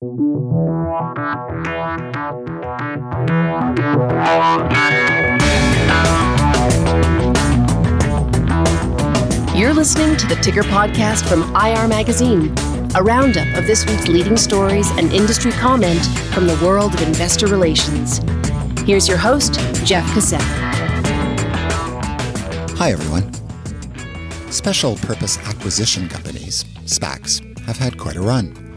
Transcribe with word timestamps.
You're 0.00 0.12
listening 9.74 10.16
to 10.16 10.28
the 10.28 10.38
Ticker 10.40 10.62
Podcast 10.62 11.28
from 11.28 11.42
IR 11.56 11.88
Magazine, 11.88 12.54
a 12.94 13.02
roundup 13.02 13.52
of 13.56 13.66
this 13.66 13.84
week's 13.86 14.06
leading 14.06 14.36
stories 14.36 14.88
and 14.92 15.12
industry 15.12 15.50
comment 15.50 16.06
from 16.32 16.46
the 16.46 16.56
world 16.62 16.94
of 16.94 17.02
investor 17.02 17.48
relations. 17.48 18.18
Here's 18.86 19.08
your 19.08 19.18
host, 19.18 19.54
Jeff 19.84 20.06
Cossette. 20.12 20.40
Hi, 22.76 22.92
everyone. 22.92 23.32
Special 24.52 24.94
purpose 24.94 25.38
acquisition 25.38 26.08
companies, 26.08 26.62
SPACs, 26.84 27.42
have 27.62 27.78
had 27.78 27.98
quite 27.98 28.14
a 28.14 28.20
run. 28.20 28.67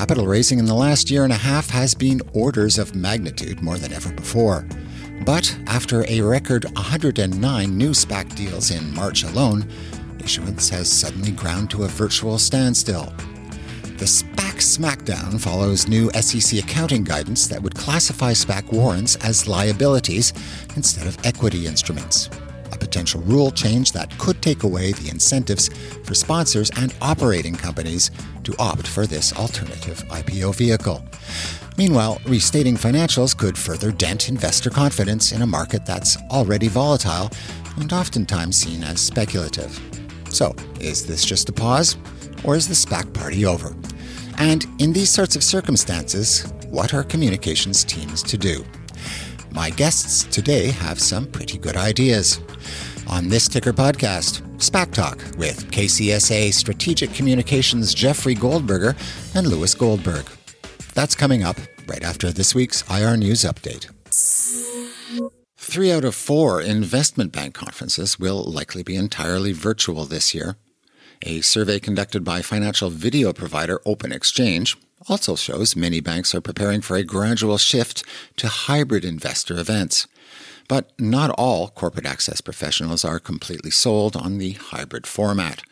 Capital 0.00 0.26
raising 0.26 0.58
in 0.58 0.64
the 0.64 0.72
last 0.72 1.10
year 1.10 1.24
and 1.24 1.32
a 1.32 1.36
half 1.36 1.68
has 1.68 1.94
been 1.94 2.22
orders 2.32 2.78
of 2.78 2.94
magnitude 2.94 3.60
more 3.60 3.76
than 3.76 3.92
ever 3.92 4.10
before. 4.10 4.66
But 5.26 5.54
after 5.66 6.06
a 6.08 6.22
record 6.22 6.64
109 6.74 7.76
new 7.76 7.90
SPAC 7.90 8.34
deals 8.34 8.70
in 8.70 8.94
March 8.94 9.24
alone, 9.24 9.68
issuance 10.18 10.70
has 10.70 10.90
suddenly 10.90 11.32
ground 11.32 11.68
to 11.72 11.82
a 11.82 11.88
virtual 11.88 12.38
standstill. 12.38 13.12
The 13.98 14.06
SPAC 14.06 14.56
smackdown 14.62 15.38
follows 15.38 15.86
new 15.86 16.10
SEC 16.12 16.58
accounting 16.58 17.04
guidance 17.04 17.46
that 17.48 17.62
would 17.62 17.74
classify 17.74 18.32
SPAC 18.32 18.72
warrants 18.72 19.16
as 19.16 19.46
liabilities 19.46 20.32
instead 20.76 21.08
of 21.08 21.18
equity 21.26 21.66
instruments. 21.66 22.30
Potential 22.80 23.20
rule 23.22 23.50
change 23.50 23.92
that 23.92 24.16
could 24.18 24.42
take 24.42 24.64
away 24.64 24.92
the 24.92 25.10
incentives 25.10 25.68
for 26.02 26.14
sponsors 26.14 26.70
and 26.76 26.94
operating 27.00 27.54
companies 27.54 28.10
to 28.42 28.54
opt 28.58 28.86
for 28.88 29.06
this 29.06 29.32
alternative 29.36 30.02
IPO 30.08 30.56
vehicle. 30.56 31.04
Meanwhile, 31.78 32.20
restating 32.26 32.76
financials 32.76 33.36
could 33.36 33.56
further 33.56 33.92
dent 33.92 34.28
investor 34.28 34.70
confidence 34.70 35.32
in 35.32 35.42
a 35.42 35.46
market 35.46 35.86
that's 35.86 36.16
already 36.30 36.68
volatile 36.68 37.30
and 37.78 37.92
oftentimes 37.92 38.56
seen 38.56 38.82
as 38.82 39.00
speculative. 39.00 39.78
So, 40.30 40.54
is 40.80 41.06
this 41.06 41.24
just 41.24 41.48
a 41.48 41.52
pause, 41.52 41.96
or 42.44 42.56
is 42.56 42.68
the 42.68 42.74
SPAC 42.74 43.12
party 43.12 43.46
over? 43.46 43.74
And 44.38 44.66
in 44.78 44.92
these 44.92 45.10
sorts 45.10 45.36
of 45.36 45.44
circumstances, 45.44 46.52
what 46.68 46.94
are 46.94 47.02
communications 47.02 47.84
teams 47.84 48.22
to 48.24 48.38
do? 48.38 48.64
My 49.52 49.70
guests 49.70 50.24
today 50.24 50.68
have 50.68 51.00
some 51.00 51.26
pretty 51.26 51.58
good 51.58 51.76
ideas. 51.76 52.40
On 53.08 53.28
this 53.28 53.48
Ticker 53.48 53.72
podcast, 53.72 54.42
SPAC 54.58 54.92
Talk 54.92 55.18
with 55.36 55.70
KCSA 55.72 56.52
Strategic 56.54 57.12
Communications 57.12 57.92
Jeffrey 57.92 58.34
Goldberger 58.34 58.94
and 59.34 59.48
Lewis 59.48 59.74
Goldberg. 59.74 60.26
That's 60.94 61.16
coming 61.16 61.42
up 61.42 61.56
right 61.88 62.04
after 62.04 62.30
this 62.30 62.54
week's 62.54 62.88
IR 62.88 63.16
News 63.16 63.42
Update. 63.42 63.90
Three 65.56 65.92
out 65.92 66.04
of 66.04 66.14
four 66.14 66.60
investment 66.60 67.32
bank 67.32 67.54
conferences 67.54 68.18
will 68.18 68.44
likely 68.44 68.82
be 68.82 68.96
entirely 68.96 69.52
virtual 69.52 70.04
this 70.04 70.34
year. 70.34 70.56
A 71.22 71.40
survey 71.40 71.80
conducted 71.80 72.24
by 72.24 72.40
financial 72.40 72.90
video 72.90 73.32
provider 73.32 73.80
Open 73.84 74.12
Exchange 74.12 74.76
also 75.08 75.36
shows 75.36 75.76
many 75.76 76.00
banks 76.00 76.34
are 76.34 76.40
preparing 76.40 76.80
for 76.80 76.96
a 76.96 77.02
gradual 77.02 77.58
shift 77.58 78.04
to 78.36 78.48
hybrid 78.48 79.04
investor 79.04 79.58
events. 79.58 80.06
But 80.68 80.92
not 80.98 81.30
all 81.30 81.68
corporate 81.68 82.06
access 82.06 82.40
professionals 82.40 83.04
are 83.04 83.18
completely 83.18 83.70
sold 83.70 84.14
on 84.16 84.38
the 84.38 84.52
hybrid 84.52 85.06
format. 85.06 85.62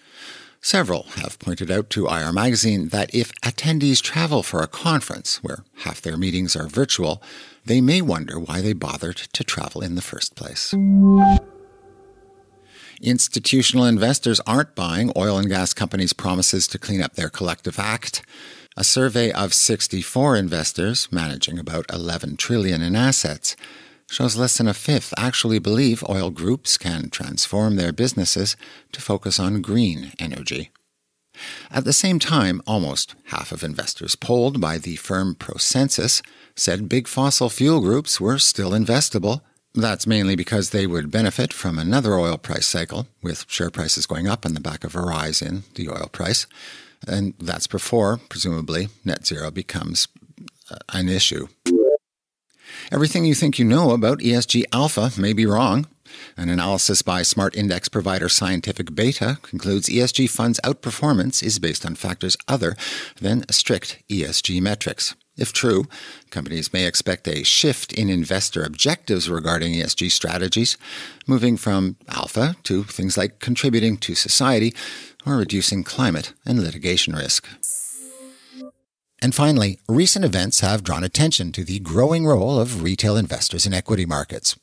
Several 0.61 1.05
have 1.15 1.39
pointed 1.39 1.71
out 1.71 1.89
to 1.91 2.09
IR 2.09 2.33
Magazine 2.33 2.89
that 2.89 3.15
if 3.15 3.33
attendees 3.43 4.03
travel 4.03 4.43
for 4.43 4.61
a 4.61 4.67
conference 4.67 5.43
where 5.43 5.65
half 5.79 6.03
their 6.03 6.17
meetings 6.17 6.57
are 6.57 6.67
virtual, 6.67 7.23
they 7.65 7.81
may 7.81 8.03
wonder 8.03 8.41
why 8.41 8.61
they 8.61 8.73
bothered 8.73 9.17
to 9.17 9.45
travel 9.45 9.83
in 9.83 9.95
the 9.95 10.03
first 10.03 10.35
place. 10.35 10.75
Institutional 13.01 13.85
investors 13.85 14.41
aren't 14.41 14.75
buying 14.75 15.13
oil 15.17 15.39
and 15.39 15.49
gas 15.49 15.73
companies' 15.73 16.13
promises 16.13 16.67
to 16.67 16.79
clean 16.79 17.01
up 17.01 17.15
their 17.15 17.29
collective 17.29 17.79
act. 17.79 18.23
A 18.79 18.85
survey 18.85 19.33
of 19.33 19.55
64 19.55 20.37
investors 20.37 21.09
managing 21.11 21.59
about 21.59 21.93
11 21.93 22.37
trillion 22.37 22.81
in 22.81 22.95
assets 22.95 23.57
shows 24.09 24.37
less 24.37 24.57
than 24.57 24.69
a 24.69 24.73
fifth 24.73 25.13
actually 25.19 25.59
believe 25.59 26.05
oil 26.09 26.31
groups 26.31 26.79
can 26.79 27.11
transform 27.11 27.75
their 27.75 27.91
businesses 27.91 28.57
to 28.93 29.01
focus 29.01 29.41
on 29.41 29.63
green 29.63 30.13
energy. 30.21 30.71
At 31.73 31.87
the 31.87 31.93
same 31.93 32.21
time, 32.21 32.63
almost 32.69 33.17
half 33.25 33.51
of 33.51 33.65
investors 33.65 34.15
polled 34.15 34.61
by 34.61 34.79
the 34.79 34.95
firm 34.95 35.35
Procensus 35.35 36.23
said 36.55 36.89
big 36.89 37.09
fossil 37.09 37.51
fuel 37.51 37.81
groups 37.81 38.21
were 38.21 38.39
still 38.39 38.71
investable. 38.71 39.41
That's 39.75 40.07
mainly 40.07 40.37
because 40.37 40.71
they 40.71 40.87
would 40.87 41.11
benefit 41.11 41.53
from 41.53 41.81
another 41.81 42.15
oil 42.15 42.39
price 42.39 42.69
cycle, 42.69 43.09
with 43.25 43.45
share 43.49 43.71
prices 43.71 44.07
going 44.07 44.29
up 44.29 44.47
on 44.47 44.55
the 44.55 44.61
back 44.61 44.85
of 44.85 44.95
a 44.95 45.01
rise 45.01 45.43
in 45.43 45.65
the 45.75 45.89
oil 45.89 46.09
price. 46.13 46.47
And 47.07 47.35
that's 47.39 47.67
before, 47.67 48.21
presumably, 48.29 48.89
net 49.05 49.27
zero 49.27 49.51
becomes 49.51 50.09
uh, 50.71 50.77
an 50.93 51.09
issue. 51.09 51.49
Everything 52.91 53.25
you 53.25 53.35
think 53.35 53.59
you 53.59 53.65
know 53.65 53.91
about 53.91 54.19
ESG 54.19 54.65
Alpha 54.73 55.11
may 55.21 55.33
be 55.33 55.47
wrong. 55.47 55.87
An 56.37 56.49
analysis 56.49 57.03
by 57.03 57.23
smart 57.23 57.55
index 57.57 57.89
provider 57.89 58.29
Scientific 58.29 58.95
Beta 58.95 59.39
concludes 59.43 59.89
ESG 59.89 60.31
funds' 60.31 60.61
outperformance 60.65 61.43
is 61.43 61.59
based 61.59 61.85
on 61.85 61.95
factors 61.95 62.37
other 62.47 62.77
than 63.21 63.45
strict 63.51 64.03
ESG 64.09 64.61
metrics. 64.61 65.15
If 65.37 65.53
true, 65.53 65.87
companies 66.31 66.73
may 66.73 66.85
expect 66.85 67.29
a 67.29 67.45
shift 67.45 67.93
in 67.93 68.09
investor 68.09 68.65
objectives 68.65 69.31
regarding 69.31 69.73
ESG 69.75 70.11
strategies, 70.11 70.77
moving 71.29 71.57
from 71.57 71.97
alpha 72.09 72.57
to 72.65 72.83
things 72.83 73.17
like 73.17 73.39
contributing 73.39 73.99
to 73.99 74.17
society 74.17 74.75
or 75.27 75.37
reducing 75.37 75.85
climate 75.85 76.33
and 76.47 76.63
litigation 76.63 77.15
risk. 77.15 77.47
And 79.21 79.35
finally, 79.35 79.81
recent 79.89 80.25
events 80.25 80.61
have 80.61 80.85
drawn 80.85 81.03
attention 81.03 81.51
to 81.53 81.65
the 81.65 81.81
growing 81.81 82.25
role 82.25 82.61
of 82.61 82.83
retail 82.83 83.17
investors 83.17 83.67
in 83.67 83.75
equity 83.75 84.07
markets. 84.07 84.57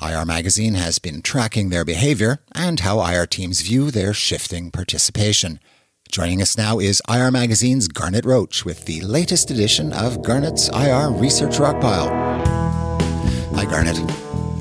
IR 0.00 0.24
Magazine 0.24 0.74
has 0.74 1.00
been 1.00 1.22
tracking 1.22 1.70
their 1.70 1.84
behavior 1.84 2.38
and 2.54 2.80
how 2.80 3.00
IR 3.00 3.26
teams 3.26 3.62
view 3.62 3.90
their 3.90 4.14
shifting 4.14 4.70
participation. 4.70 5.58
Joining 6.08 6.40
us 6.40 6.56
now 6.56 6.78
is 6.78 7.02
IR 7.08 7.32
Magazine's 7.32 7.88
Garnet 7.88 8.24
Roach 8.24 8.64
with 8.64 8.84
the 8.84 9.00
latest 9.00 9.50
edition 9.50 9.92
of 9.92 10.22
Garnet's 10.22 10.68
IR 10.68 11.10
Research 11.10 11.56
Rockpile. 11.56 12.08
Hi, 13.56 13.64
Garnet. 13.64 13.96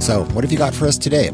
So, 0.01 0.23
what 0.33 0.43
have 0.43 0.51
you 0.51 0.57
got 0.57 0.73
for 0.73 0.87
us 0.87 0.97
today? 0.97 1.29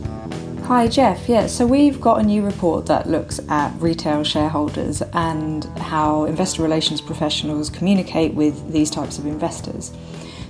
Hi, 0.65 0.87
Jeff. 0.87 1.27
Yeah, 1.27 1.47
so 1.47 1.65
we've 1.67 1.99
got 1.99 2.21
a 2.21 2.23
new 2.23 2.43
report 2.45 2.85
that 2.85 3.09
looks 3.09 3.41
at 3.49 3.73
retail 3.81 4.23
shareholders 4.23 5.01
and 5.13 5.65
how 5.77 6.23
investor 6.25 6.61
relations 6.61 7.01
professionals 7.01 7.69
communicate 7.69 8.35
with 8.35 8.71
these 8.71 8.89
types 8.89 9.17
of 9.17 9.25
investors. 9.25 9.91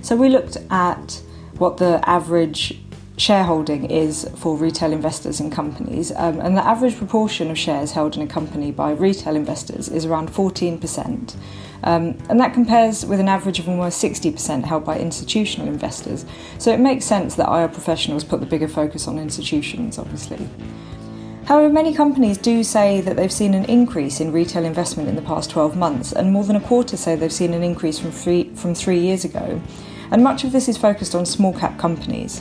So 0.02 0.14
we 0.14 0.28
looked 0.28 0.58
at 0.70 1.20
what 1.58 1.78
the 1.78 2.00
average 2.08 2.78
shareholding 3.16 3.90
is 3.90 4.28
for 4.36 4.56
retail 4.56 4.92
investors 4.92 5.40
in 5.40 5.50
companies, 5.50 6.12
um, 6.14 6.40
and 6.40 6.56
the 6.56 6.64
average 6.64 6.96
proportion 6.96 7.50
of 7.50 7.58
shares 7.58 7.92
held 7.92 8.14
in 8.14 8.22
a 8.22 8.26
company 8.26 8.70
by 8.70 8.92
retail 8.92 9.34
investors 9.34 9.88
is 9.88 10.04
around 10.04 10.30
14%. 10.30 11.34
Um, 11.84 12.16
and 12.28 12.38
that 12.40 12.54
compares 12.54 13.04
with 13.04 13.20
an 13.20 13.28
average 13.28 13.58
of 13.58 13.68
almost 13.68 14.02
60% 14.02 14.64
held 14.64 14.84
by 14.84 14.98
institutional 14.98 15.66
investors. 15.66 16.24
So 16.58 16.72
it 16.72 16.80
makes 16.80 17.04
sense 17.04 17.34
that 17.36 17.48
IR 17.48 17.68
professionals 17.68 18.24
put 18.24 18.40
the 18.40 18.46
bigger 18.46 18.68
focus 18.68 19.08
on 19.08 19.18
institutions, 19.18 19.98
obviously. 19.98 20.48
However, 21.44 21.72
many 21.72 21.92
companies 21.92 22.38
do 22.38 22.62
say 22.62 23.00
that 23.00 23.16
they've 23.16 23.32
seen 23.32 23.54
an 23.54 23.64
increase 23.64 24.20
in 24.20 24.30
retail 24.30 24.64
investment 24.64 25.08
in 25.08 25.16
the 25.16 25.22
past 25.22 25.50
12 25.50 25.76
months, 25.76 26.12
and 26.12 26.32
more 26.32 26.44
than 26.44 26.54
a 26.54 26.60
quarter 26.60 26.96
say 26.96 27.16
they've 27.16 27.32
seen 27.32 27.52
an 27.52 27.64
increase 27.64 27.98
from 27.98 28.12
three, 28.12 28.54
from 28.54 28.74
three 28.74 29.00
years 29.00 29.24
ago. 29.24 29.60
And 30.12 30.22
much 30.22 30.44
of 30.44 30.52
this 30.52 30.68
is 30.68 30.76
focused 30.76 31.14
on 31.14 31.26
small 31.26 31.52
cap 31.52 31.78
companies. 31.78 32.40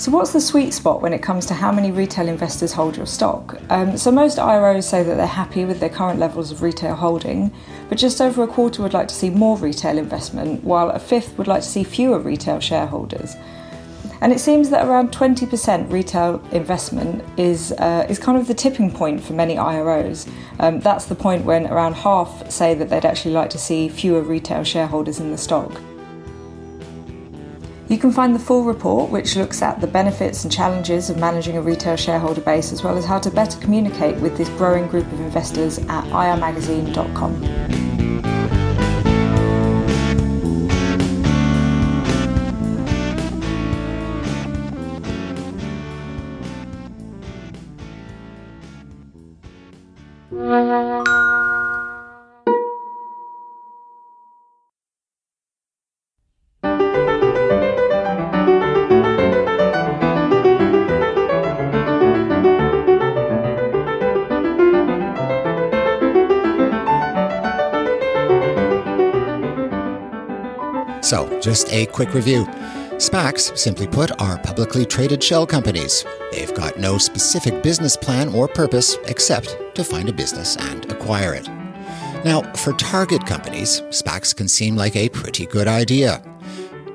So, 0.00 0.10
what's 0.10 0.32
the 0.32 0.40
sweet 0.40 0.72
spot 0.72 1.02
when 1.02 1.12
it 1.12 1.22
comes 1.22 1.44
to 1.44 1.52
how 1.52 1.70
many 1.70 1.90
retail 1.90 2.26
investors 2.26 2.72
hold 2.72 2.96
your 2.96 3.04
stock? 3.04 3.60
Um, 3.68 3.98
so, 3.98 4.10
most 4.10 4.38
IROs 4.38 4.84
say 4.84 5.02
that 5.02 5.16
they're 5.16 5.26
happy 5.26 5.66
with 5.66 5.78
their 5.78 5.90
current 5.90 6.18
levels 6.18 6.50
of 6.50 6.62
retail 6.62 6.94
holding, 6.94 7.52
but 7.90 7.98
just 7.98 8.18
over 8.18 8.42
a 8.42 8.46
quarter 8.46 8.82
would 8.82 8.94
like 8.94 9.08
to 9.08 9.14
see 9.14 9.28
more 9.28 9.58
retail 9.58 9.98
investment, 9.98 10.64
while 10.64 10.88
a 10.88 10.98
fifth 10.98 11.36
would 11.36 11.46
like 11.46 11.60
to 11.60 11.68
see 11.68 11.84
fewer 11.84 12.18
retail 12.18 12.60
shareholders. 12.60 13.36
And 14.22 14.32
it 14.32 14.40
seems 14.40 14.70
that 14.70 14.86
around 14.86 15.12
20% 15.12 15.92
retail 15.92 16.42
investment 16.50 17.22
is, 17.38 17.72
uh, 17.72 18.06
is 18.08 18.18
kind 18.18 18.38
of 18.38 18.48
the 18.48 18.54
tipping 18.54 18.90
point 18.90 19.22
for 19.22 19.34
many 19.34 19.56
IROs. 19.56 20.26
Um, 20.60 20.80
that's 20.80 21.04
the 21.04 21.14
point 21.14 21.44
when 21.44 21.66
around 21.66 21.92
half 21.92 22.50
say 22.50 22.72
that 22.72 22.88
they'd 22.88 23.04
actually 23.04 23.34
like 23.34 23.50
to 23.50 23.58
see 23.58 23.90
fewer 23.90 24.22
retail 24.22 24.64
shareholders 24.64 25.20
in 25.20 25.30
the 25.30 25.36
stock. 25.36 25.78
You 27.90 27.98
can 27.98 28.12
find 28.12 28.36
the 28.36 28.38
full 28.38 28.62
report, 28.62 29.10
which 29.10 29.34
looks 29.34 29.62
at 29.62 29.80
the 29.80 29.88
benefits 29.88 30.44
and 30.44 30.52
challenges 30.52 31.10
of 31.10 31.16
managing 31.16 31.56
a 31.56 31.60
retail 31.60 31.96
shareholder 31.96 32.40
base, 32.40 32.70
as 32.70 32.84
well 32.84 32.96
as 32.96 33.04
how 33.04 33.18
to 33.18 33.32
better 33.32 33.58
communicate 33.58 34.14
with 34.18 34.36
this 34.36 34.48
growing 34.50 34.86
group 34.86 35.10
of 35.10 35.18
investors 35.18 35.78
at 35.78 36.04
irmagazine.com. 36.04 37.80
Thank 50.32 51.06
you. 51.06 51.09
Just 71.40 71.72
a 71.72 71.86
quick 71.86 72.14
review. 72.14 72.44
SPACs, 72.96 73.56
simply 73.56 73.86
put, 73.86 74.10
are 74.20 74.38
publicly 74.38 74.84
traded 74.84 75.22
shell 75.22 75.46
companies. 75.46 76.04
They've 76.32 76.54
got 76.54 76.78
no 76.78 76.98
specific 76.98 77.62
business 77.62 77.96
plan 77.96 78.28
or 78.34 78.46
purpose 78.46 78.96
except 79.06 79.56
to 79.74 79.82
find 79.82 80.08
a 80.08 80.12
business 80.12 80.56
and 80.56 80.90
acquire 80.92 81.34
it. 81.34 81.48
Now, 82.24 82.42
for 82.54 82.74
target 82.74 83.24
companies, 83.26 83.80
SPACs 83.88 84.36
can 84.36 84.48
seem 84.48 84.76
like 84.76 84.96
a 84.96 85.08
pretty 85.08 85.46
good 85.46 85.66
idea. 85.66 86.22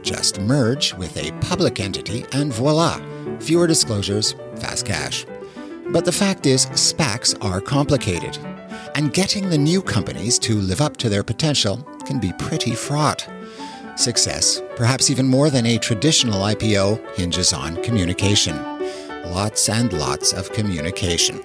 Just 0.03 0.39
merge 0.39 0.93
with 0.93 1.17
a 1.17 1.31
public 1.39 1.79
entity 1.79 2.25
and 2.31 2.53
voila, 2.53 3.01
fewer 3.39 3.65
disclosures, 3.65 4.35
fast 4.57 4.85
cash. 4.85 5.25
But 5.89 6.05
the 6.05 6.11
fact 6.11 6.45
is, 6.45 6.67
SPACs 6.67 7.35
are 7.43 7.59
complicated. 7.59 8.37
And 8.93 9.13
getting 9.13 9.49
the 9.49 9.57
new 9.57 9.81
companies 9.81 10.37
to 10.39 10.55
live 10.55 10.81
up 10.81 10.97
to 10.97 11.09
their 11.09 11.23
potential 11.23 11.77
can 12.05 12.19
be 12.19 12.31
pretty 12.37 12.75
fraught. 12.75 13.27
Success, 13.95 14.61
perhaps 14.75 15.09
even 15.09 15.25
more 15.25 15.49
than 15.49 15.65
a 15.65 15.77
traditional 15.77 16.41
IPO, 16.41 17.15
hinges 17.15 17.53
on 17.53 17.81
communication. 17.81 18.55
Lots 19.31 19.69
and 19.69 19.93
lots 19.93 20.33
of 20.33 20.51
communication. 20.51 21.41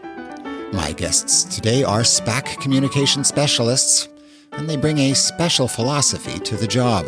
My 0.73 0.93
guests 0.93 1.45
today 1.45 1.85
are 1.85 2.01
SPAC 2.01 2.61
communication 2.61 3.23
specialists, 3.23 4.09
and 4.53 4.69
they 4.69 4.77
bring 4.77 4.99
a 4.99 5.15
special 5.15 5.69
philosophy 5.69 6.39
to 6.41 6.57
the 6.57 6.67
job 6.67 7.07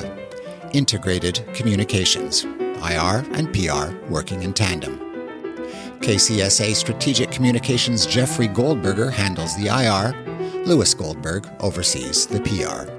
integrated 0.73 1.45
communications, 1.53 2.45
IR 2.45 3.25
and 3.33 3.53
PR 3.53 3.95
working 4.11 4.43
in 4.43 4.55
tandem. 4.55 4.99
KCSA 6.01 6.75
Strategic 6.75 7.31
Communications 7.31 8.07
Jeffrey 8.07 8.49
Goldberger 8.49 9.11
handles 9.11 9.55
the 9.57 9.67
IR, 9.67 10.15
Lewis 10.65 10.95
Goldberg 10.95 11.47
oversees 11.61 12.27
the 12.27 12.41
PR. 12.41 12.91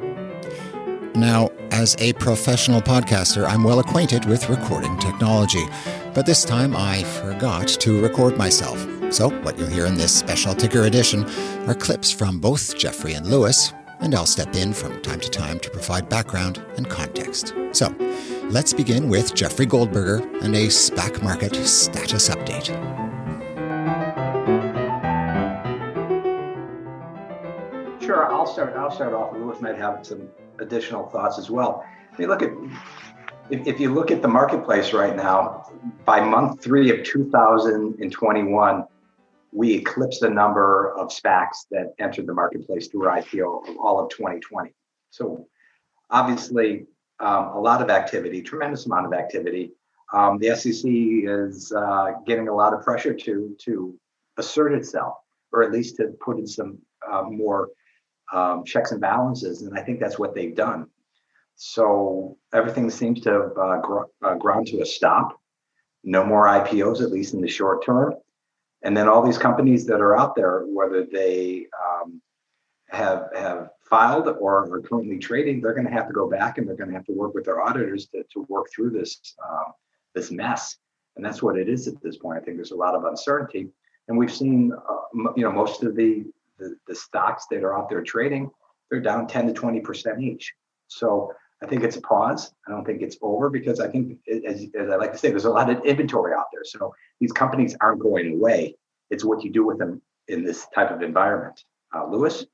Now, 1.17 1.49
as 1.73 1.95
a 1.97 2.13
professional 2.13 2.79
podcaster, 2.79 3.47
I'm 3.47 3.63
well 3.63 3.79
acquainted 3.79 4.25
with 4.25 4.47
recording 4.47 4.95
technology, 4.99 5.65
but 6.13 6.23
this 6.23 6.45
time 6.45 6.75
I 6.75 7.03
forgot 7.03 7.67
to 7.67 7.99
record 7.99 8.37
myself. 8.37 8.79
So, 9.11 9.29
what 9.41 9.57
you'll 9.57 9.69
hear 9.69 9.87
in 9.87 9.95
this 9.95 10.15
special 10.15 10.53
ticker 10.53 10.83
edition 10.83 11.25
are 11.67 11.73
clips 11.73 12.11
from 12.11 12.39
both 12.39 12.77
Jeffrey 12.77 13.13
and 13.13 13.25
Lewis, 13.25 13.73
and 14.01 14.13
I'll 14.13 14.27
step 14.27 14.55
in 14.55 14.71
from 14.71 15.01
time 15.01 15.19
to 15.19 15.29
time 15.31 15.59
to 15.61 15.69
provide 15.71 16.09
background 16.09 16.63
and 16.77 16.87
context. 16.87 17.55
So, 17.71 17.93
let's 18.43 18.71
begin 18.71 19.09
with 19.09 19.33
Jeffrey 19.33 19.65
Goldberger 19.65 20.17
and 20.43 20.55
a 20.55 20.67
SPAC 20.67 21.23
market 21.23 21.55
status 21.55 22.29
update. 22.29 22.67
Sure, 27.99 28.31
I'll 28.31 28.45
start. 28.45 28.75
I'll 28.75 28.91
start 28.91 29.13
off. 29.13 29.33
Lewis 29.33 29.59
might 29.59 29.77
have 29.77 30.05
some 30.05 30.29
additional 30.59 31.07
thoughts 31.09 31.37
as 31.37 31.49
well. 31.49 31.85
I 32.11 32.17
mean, 32.17 32.29
look 32.29 32.41
at 32.41 32.51
if, 33.49 33.67
if 33.67 33.79
you 33.79 33.93
look 33.93 34.11
at 34.11 34.21
the 34.21 34.27
marketplace 34.27 34.93
right 34.93 35.15
now, 35.15 35.69
by 36.05 36.21
month 36.21 36.61
three 36.63 36.89
of 36.91 37.03
2021, 37.03 38.85
we 39.51 39.73
eclipsed 39.73 40.21
the 40.21 40.29
number 40.29 40.97
of 40.97 41.09
SPACs 41.09 41.67
that 41.71 41.93
entered 41.99 42.25
the 42.25 42.33
marketplace 42.33 42.87
through 42.87 43.07
IPO 43.07 43.69
of 43.69 43.77
all 43.77 43.99
of 44.03 44.09
2020. 44.09 44.73
So 45.11 45.47
obviously, 46.09 46.87
um, 47.19 47.47
a 47.49 47.59
lot 47.59 47.81
of 47.81 47.89
activity, 47.89 48.41
tremendous 48.41 48.85
amount 48.85 49.05
of 49.05 49.13
activity. 49.13 49.73
Um, 50.13 50.37
the 50.39 50.55
SEC 50.55 50.83
is 50.85 51.71
uh, 51.71 52.13
getting 52.25 52.47
a 52.47 52.53
lot 52.53 52.73
of 52.73 52.83
pressure 52.83 53.13
to 53.13 53.55
to 53.61 53.95
assert 54.37 54.73
itself, 54.73 55.15
or 55.51 55.63
at 55.63 55.71
least 55.71 55.97
to 55.97 56.07
put 56.19 56.37
in 56.37 56.47
some 56.47 56.79
uh, 57.09 57.23
more 57.23 57.69
um, 58.31 58.63
checks 58.63 58.91
and 58.91 59.01
balances, 59.01 59.61
and 59.61 59.77
I 59.77 59.81
think 59.81 59.99
that's 59.99 60.19
what 60.19 60.33
they've 60.33 60.55
done. 60.55 60.87
So 61.55 62.37
everything 62.53 62.89
seems 62.89 63.21
to 63.21 63.31
have 63.31 63.57
uh, 63.57 63.77
gr- 63.81 64.03
uh, 64.23 64.35
ground 64.35 64.67
to 64.67 64.81
a 64.81 64.85
stop. 64.85 65.39
No 66.03 66.25
more 66.25 66.45
IPOs, 66.47 67.01
at 67.01 67.11
least 67.11 67.33
in 67.33 67.41
the 67.41 67.47
short 67.47 67.85
term. 67.85 68.15
And 68.81 68.97
then 68.97 69.07
all 69.07 69.25
these 69.25 69.37
companies 69.37 69.85
that 69.85 70.01
are 70.01 70.17
out 70.17 70.35
there, 70.35 70.63
whether 70.65 71.05
they 71.05 71.67
um, 71.81 72.21
have 72.89 73.29
have 73.35 73.69
filed 73.89 74.27
or 74.27 74.73
are 74.73 74.81
currently 74.81 75.17
trading, 75.17 75.61
they're 75.61 75.73
going 75.73 75.87
to 75.87 75.93
have 75.93 76.07
to 76.07 76.13
go 76.13 76.29
back 76.29 76.57
and 76.57 76.67
they're 76.67 76.75
going 76.75 76.89
to 76.89 76.95
have 76.95 77.05
to 77.05 77.13
work 77.13 77.33
with 77.33 77.45
their 77.45 77.61
auditors 77.61 78.07
to, 78.07 78.23
to 78.33 78.45
work 78.49 78.67
through 78.73 78.89
this 78.89 79.35
um, 79.47 79.73
this 80.13 80.31
mess. 80.31 80.77
And 81.15 81.23
that's 81.23 81.41
what 81.43 81.57
it 81.57 81.69
is 81.69 81.87
at 81.87 82.01
this 82.01 82.17
point. 82.17 82.39
I 82.39 82.43
think 82.43 82.57
there's 82.57 82.71
a 82.71 82.75
lot 82.75 82.95
of 82.95 83.05
uncertainty, 83.05 83.69
and 84.07 84.17
we've 84.17 84.33
seen, 84.33 84.73
uh, 84.73 85.31
you 85.35 85.43
know, 85.43 85.51
most 85.51 85.83
of 85.83 85.95
the 85.95 86.25
the, 86.63 86.75
the 86.87 86.95
stocks 86.95 87.45
that 87.51 87.63
are 87.63 87.77
out 87.77 87.89
there 87.89 88.01
trading, 88.01 88.49
they're 88.89 89.01
down 89.01 89.27
10 89.27 89.53
to 89.53 89.53
20% 89.53 90.21
each. 90.21 90.53
So 90.87 91.31
I 91.61 91.67
think 91.67 91.83
it's 91.83 91.95
a 91.95 92.01
pause. 92.01 92.53
I 92.67 92.71
don't 92.71 92.85
think 92.85 93.01
it's 93.01 93.17
over 93.21 93.49
because 93.49 93.79
I 93.79 93.87
think, 93.87 94.19
as, 94.45 94.65
as 94.79 94.89
I 94.89 94.95
like 94.95 95.13
to 95.13 95.17
say, 95.17 95.29
there's 95.29 95.45
a 95.45 95.49
lot 95.49 95.69
of 95.69 95.83
inventory 95.85 96.33
out 96.33 96.45
there. 96.51 96.63
So 96.65 96.93
these 97.19 97.31
companies 97.31 97.75
aren't 97.81 97.99
going 97.99 98.33
away. 98.33 98.75
It's 99.09 99.23
what 99.23 99.43
you 99.43 99.51
do 99.51 99.65
with 99.65 99.77
them 99.77 100.01
in 100.27 100.43
this 100.43 100.67
type 100.75 100.91
of 100.91 101.01
environment. 101.01 101.63
Uh, 101.95 102.07
Lewis? 102.07 102.45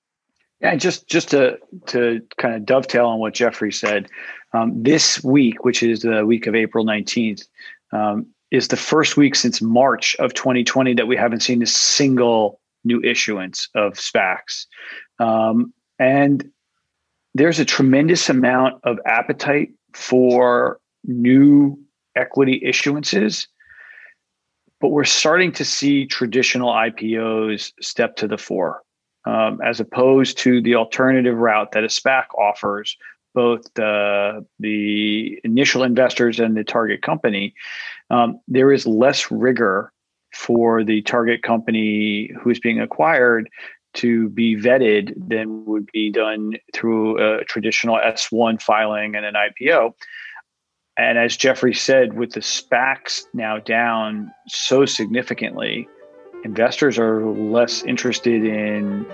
Yeah, 0.62 0.76
just 0.76 1.08
just 1.08 1.30
to 1.30 1.58
to 1.88 2.22
kind 2.38 2.54
of 2.54 2.66
dovetail 2.66 3.06
on 3.06 3.20
what 3.20 3.34
Jeffrey 3.34 3.72
said, 3.72 4.10
um, 4.52 4.84
this 4.84 5.24
week, 5.24 5.64
which 5.64 5.82
is 5.82 6.02
the 6.02 6.26
week 6.26 6.48
of 6.48 6.56
April 6.56 6.84
nineteenth, 6.84 7.44
um, 7.94 8.26
is 8.52 8.68
the 8.68 8.78
first 8.78 9.16
week 9.16 9.36
since 9.36 9.62
March 9.62 10.16
of 10.18 10.34
2020 10.34 10.96
that 10.96 11.08
we 11.08 11.16
haven't 11.16 11.42
seen 11.42 11.62
a 11.62 11.68
single 11.68 12.59
new 12.84 13.02
issuance 13.02 13.70
of 13.76 13.94
SPACs. 13.94 14.66
Um, 15.20 15.74
and 16.00 16.50
there's 17.34 17.60
a 17.60 17.66
tremendous 17.66 18.30
amount 18.30 18.82
of 18.84 18.98
appetite 19.06 19.70
for 19.94 20.80
new 21.06 21.80
equity 22.16 22.62
issuances, 22.66 23.48
but 24.82 24.90
we're 24.90 25.04
starting 25.04 25.52
to 25.54 25.66
see 25.66 26.06
traditional 26.06 26.72
IPOs 26.72 27.72
step 27.82 28.16
to 28.18 28.28
the 28.28 28.38
fore, 28.38 28.82
um, 29.26 29.60
as 29.66 29.80
opposed 29.80 30.38
to 30.40 30.62
the 30.62 30.76
alternative 30.76 31.38
route 31.38 31.72
that 31.74 31.84
a 31.84 31.88
SPAC 31.88 32.26
offers 32.38 32.98
both 33.36 33.62
the, 33.76 34.46
the 34.60 35.40
initial 35.44 35.84
investors 35.84 36.40
and 36.40 36.58
the 36.58 36.64
target 36.64 37.02
company. 37.02 37.54
Um, 38.10 38.40
there 38.48 38.72
is 38.72 38.88
less 38.88 39.30
rigor 39.30 39.94
for 40.34 40.84
the 40.84 41.02
target 41.02 41.44
company 41.44 42.32
who's 42.42 42.60
being 42.60 42.80
acquired 42.80 43.50
to 43.96 44.30
be 44.30 44.56
vetted 44.56 45.14
than 45.18 45.66
would 45.66 45.88
be 45.92 46.12
done 46.12 46.54
through 46.74 47.18
a 47.18 47.44
traditional 47.46 47.98
S1 47.98 48.62
filing 48.62 49.16
and 49.16 49.26
an 49.26 49.34
IPO. 49.34 49.94
And 50.98 51.18
as 51.18 51.38
Jeffrey 51.38 51.74
said, 51.74 52.14
with 52.14 52.34
the 52.34 52.42
SPACs 52.42 53.24
now 53.34 53.58
down 53.58 54.32
so 54.48 54.86
significantly, 54.86 55.88
investors 56.44 57.00
are 57.00 57.26
less 57.26 57.84
interested 57.84 58.44
in 58.44 59.06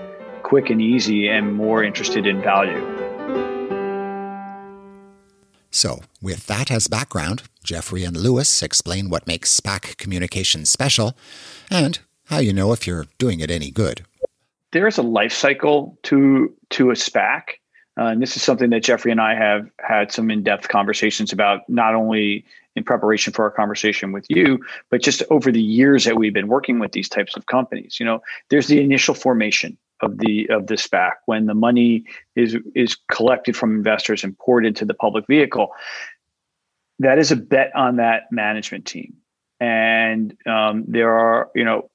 quick 0.42 0.68
and 0.68 0.82
easy 0.82 1.28
and 1.28 1.54
more 1.54 1.82
interested 1.82 2.26
in 2.26 2.42
value. 2.42 2.84
So, 5.70 6.00
with 6.22 6.46
that 6.46 6.70
as 6.70 6.88
background, 6.88 7.42
Jeffrey 7.66 8.04
and 8.04 8.16
Lewis 8.16 8.62
explain 8.62 9.10
what 9.10 9.26
makes 9.26 9.58
SPAC 9.58 9.96
communications 9.96 10.70
special 10.70 11.16
and 11.70 11.98
how 12.26 12.38
you 12.38 12.52
know 12.52 12.72
if 12.72 12.86
you're 12.86 13.06
doing 13.18 13.40
it 13.40 13.50
any 13.50 13.70
good. 13.70 14.04
There's 14.72 14.98
a 14.98 15.02
life 15.02 15.32
cycle 15.32 15.98
to 16.04 16.54
to 16.70 16.90
a 16.90 16.94
SPAC. 16.94 17.42
Uh, 17.98 18.04
and 18.04 18.22
this 18.22 18.36
is 18.36 18.42
something 18.42 18.70
that 18.70 18.84
Jeffrey 18.84 19.10
and 19.10 19.20
I 19.20 19.34
have 19.34 19.70
had 19.80 20.12
some 20.12 20.30
in-depth 20.30 20.68
conversations 20.68 21.32
about, 21.32 21.66
not 21.66 21.94
only 21.94 22.44
in 22.74 22.84
preparation 22.84 23.32
for 23.32 23.42
our 23.42 23.50
conversation 23.50 24.12
with 24.12 24.26
you, 24.28 24.60
but 24.90 25.00
just 25.00 25.22
over 25.30 25.50
the 25.50 25.62
years 25.62 26.04
that 26.04 26.16
we've 26.16 26.34
been 26.34 26.48
working 26.48 26.78
with 26.78 26.92
these 26.92 27.08
types 27.08 27.34
of 27.36 27.46
companies. 27.46 27.98
You 27.98 28.04
know, 28.04 28.22
there's 28.50 28.66
the 28.66 28.82
initial 28.82 29.14
formation 29.14 29.78
of 30.02 30.18
the 30.18 30.46
of 30.50 30.66
the 30.66 30.74
SPAC 30.74 31.12
when 31.24 31.46
the 31.46 31.54
money 31.54 32.04
is 32.34 32.56
is 32.74 32.96
collected 33.10 33.56
from 33.56 33.74
investors 33.74 34.22
and 34.22 34.38
poured 34.38 34.66
into 34.66 34.84
the 34.84 34.94
public 34.94 35.26
vehicle. 35.26 35.72
That 36.98 37.18
is 37.18 37.30
a 37.30 37.36
bet 37.36 37.74
on 37.74 37.96
that 37.96 38.24
management 38.30 38.86
team, 38.86 39.14
and 39.60 40.36
um, 40.46 40.84
there 40.88 41.10
are 41.10 41.50
you 41.54 41.64
know 41.64 41.90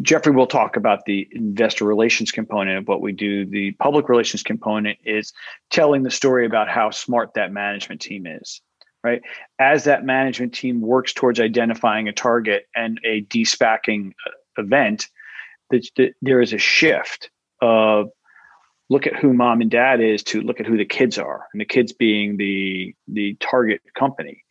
Jeffrey 0.00 0.32
will 0.32 0.46
talk 0.46 0.76
about 0.76 1.04
the 1.06 1.28
investor 1.32 1.84
relations 1.84 2.32
component 2.32 2.78
of 2.78 2.88
what 2.88 3.00
we 3.00 3.12
do. 3.12 3.46
The 3.46 3.72
public 3.72 4.08
relations 4.08 4.42
component 4.42 4.98
is 5.04 5.32
telling 5.70 6.02
the 6.02 6.10
story 6.10 6.46
about 6.46 6.68
how 6.68 6.90
smart 6.90 7.34
that 7.34 7.52
management 7.52 8.00
team 8.00 8.26
is. 8.26 8.60
Right 9.02 9.20
as 9.58 9.84
that 9.84 10.04
management 10.04 10.54
team 10.54 10.80
works 10.80 11.12
towards 11.12 11.38
identifying 11.38 12.08
a 12.08 12.12
target 12.12 12.64
and 12.74 12.98
a 13.04 13.20
de-SPACing 13.20 14.14
event, 14.56 15.08
that 15.70 16.14
there 16.22 16.40
is 16.40 16.54
a 16.54 16.58
shift 16.58 17.28
of 17.60 18.08
look 18.90 19.06
at 19.06 19.16
who 19.16 19.32
mom 19.32 19.60
and 19.60 19.70
dad 19.70 20.00
is 20.00 20.22
to 20.22 20.40
look 20.40 20.60
at 20.60 20.66
who 20.66 20.76
the 20.76 20.84
kids 20.84 21.18
are 21.18 21.46
and 21.52 21.60
the 21.60 21.64
kids 21.64 21.92
being 21.92 22.36
the 22.36 22.94
the 23.08 23.36
target 23.40 23.80
company 23.96 24.42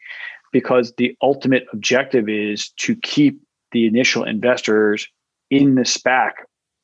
because 0.51 0.93
the 0.97 1.15
ultimate 1.21 1.65
objective 1.73 2.29
is 2.29 2.69
to 2.77 2.95
keep 2.95 3.41
the 3.71 3.87
initial 3.87 4.23
investors 4.23 5.07
in 5.49 5.75
the 5.75 5.81
SPAC 5.81 6.31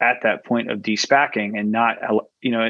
at 0.02 0.18
that 0.24 0.46
point 0.46 0.72
of 0.72 0.82
de-SPACing 0.82 1.58
and 1.58 1.72
not 1.72 1.98
you 2.42 2.52
know 2.52 2.70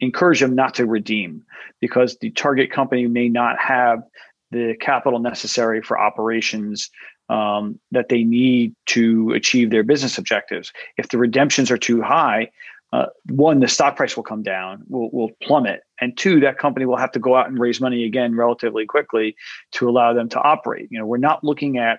encourage 0.00 0.40
them 0.40 0.54
not 0.54 0.74
to 0.74 0.86
redeem 0.86 1.42
because 1.80 2.18
the 2.18 2.30
target 2.30 2.70
company 2.70 3.06
may 3.06 3.28
not 3.28 3.58
have 3.58 4.02
the 4.50 4.74
capital 4.80 5.18
necessary 5.18 5.82
for 5.82 5.98
operations 5.98 6.90
um, 7.28 7.80
that 7.90 8.08
they 8.08 8.22
need 8.22 8.74
to 8.86 9.32
achieve 9.32 9.70
their 9.70 9.82
business 9.82 10.18
objectives. 10.18 10.72
If 10.98 11.08
the 11.08 11.18
redemptions 11.18 11.70
are 11.70 11.78
too 11.78 12.02
high, 12.02 12.50
uh, 12.94 13.06
one, 13.28 13.58
the 13.58 13.66
stock 13.66 13.96
price 13.96 14.14
will 14.14 14.22
come 14.22 14.44
down, 14.44 14.84
will, 14.88 15.10
will 15.10 15.30
plummet. 15.42 15.80
And 16.00 16.16
two, 16.16 16.38
that 16.40 16.58
company 16.58 16.86
will 16.86 16.96
have 16.96 17.10
to 17.12 17.18
go 17.18 17.34
out 17.34 17.48
and 17.48 17.58
raise 17.58 17.80
money 17.80 18.04
again 18.04 18.36
relatively 18.36 18.86
quickly 18.86 19.34
to 19.72 19.88
allow 19.88 20.12
them 20.12 20.28
to 20.28 20.40
operate. 20.40 20.86
You 20.92 21.00
know, 21.00 21.06
we're 21.06 21.16
not 21.16 21.42
looking 21.42 21.76
at 21.76 21.98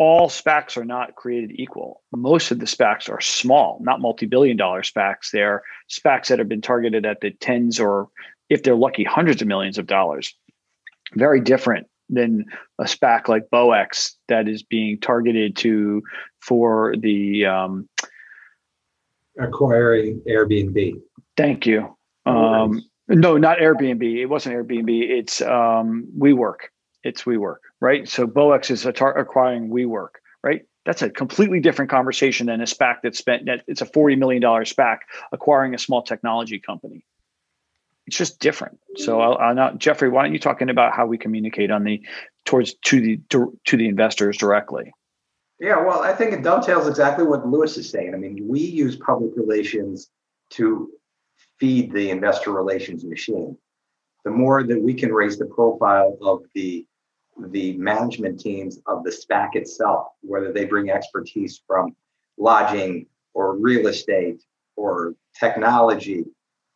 all 0.00 0.28
SPACs 0.28 0.76
are 0.76 0.84
not 0.84 1.14
created 1.14 1.52
equal. 1.54 2.02
Most 2.12 2.50
of 2.50 2.58
the 2.58 2.66
SPACs 2.66 3.08
are 3.08 3.20
small, 3.20 3.78
not 3.82 4.00
multi-billion 4.00 4.56
dollar 4.56 4.82
SPACs. 4.82 5.30
They're 5.32 5.62
SPACs 5.88 6.26
that 6.26 6.40
have 6.40 6.48
been 6.48 6.62
targeted 6.62 7.06
at 7.06 7.20
the 7.20 7.30
tens 7.30 7.78
or, 7.78 8.08
if 8.48 8.64
they're 8.64 8.74
lucky, 8.74 9.04
hundreds 9.04 9.40
of 9.42 9.46
millions 9.46 9.78
of 9.78 9.86
dollars. 9.86 10.34
Very 11.14 11.40
different 11.40 11.86
than 12.08 12.46
a 12.80 12.84
SPAC 12.84 13.28
like 13.28 13.48
BowX 13.52 14.14
that 14.26 14.48
is 14.48 14.64
being 14.64 14.98
targeted 14.98 15.54
to 15.58 16.02
for 16.40 16.96
the 16.98 17.46
um, 17.46 17.88
acquiring 19.40 20.22
Airbnb. 20.28 21.00
Thank 21.36 21.66
you. 21.66 21.96
Um, 22.26 22.82
no, 23.08 23.36
not 23.38 23.58
Airbnb. 23.58 24.02
It 24.02 24.26
wasn't 24.26 24.54
Airbnb. 24.54 25.10
It's 25.10 25.40
um, 25.42 26.08
WeWork. 26.16 26.68
It's 27.02 27.22
WeWork, 27.22 27.56
right? 27.80 28.08
So 28.08 28.26
BowX 28.26 28.70
is 28.70 28.86
tar- 28.94 29.18
acquiring 29.18 29.70
WeWork, 29.70 30.10
right? 30.42 30.62
That's 30.86 31.02
a 31.02 31.10
completely 31.10 31.60
different 31.60 31.90
conversation 31.90 32.46
than 32.46 32.60
a 32.60 32.64
SPAC 32.64 33.02
that 33.02 33.16
spent 33.16 33.46
that 33.46 33.64
it's 33.66 33.80
a 33.80 33.86
forty 33.86 34.16
million 34.16 34.40
dollar 34.42 34.64
SPAC 34.64 34.98
acquiring 35.32 35.74
a 35.74 35.78
small 35.78 36.02
technology 36.02 36.58
company. 36.58 37.04
It's 38.06 38.16
just 38.16 38.40
different. 38.40 38.78
So 38.96 39.20
I'll, 39.20 39.36
I'll 39.36 39.54
not 39.54 39.78
Jeffrey. 39.78 40.08
Why 40.08 40.24
don't 40.24 40.32
you 40.32 40.38
talking 40.38 40.68
about 40.68 40.94
how 40.94 41.06
we 41.06 41.18
communicate 41.18 41.70
on 41.70 41.84
the 41.84 42.02
towards 42.44 42.74
to 42.74 43.00
the 43.00 43.20
to 43.30 43.76
the 43.76 43.88
investors 43.88 44.36
directly? 44.36 44.92
Yeah, 45.60 45.84
well, 45.84 46.00
I 46.00 46.14
think 46.14 46.32
it 46.32 46.42
dovetails 46.42 46.88
exactly 46.88 47.24
what 47.24 47.46
Lewis 47.46 47.76
is 47.76 47.90
saying. 47.90 48.14
I 48.14 48.16
mean, 48.16 48.48
we 48.48 48.60
use 48.60 48.96
public 48.96 49.32
relations 49.36 50.10
to 50.50 50.90
feed 51.58 51.92
the 51.92 52.08
investor 52.08 52.50
relations 52.50 53.04
machine. 53.04 53.56
The 54.24 54.30
more 54.30 54.62
that 54.62 54.80
we 54.80 54.94
can 54.94 55.12
raise 55.12 55.38
the 55.38 55.46
profile 55.46 56.16
of 56.22 56.44
the 56.54 56.86
the 57.48 57.72
management 57.78 58.38
teams 58.38 58.80
of 58.86 59.02
the 59.02 59.10
SPAC 59.10 59.54
itself, 59.54 60.08
whether 60.20 60.52
they 60.52 60.66
bring 60.66 60.90
expertise 60.90 61.62
from 61.66 61.96
lodging 62.36 63.06
or 63.32 63.56
real 63.56 63.86
estate 63.86 64.42
or 64.76 65.14
technology, 65.38 66.24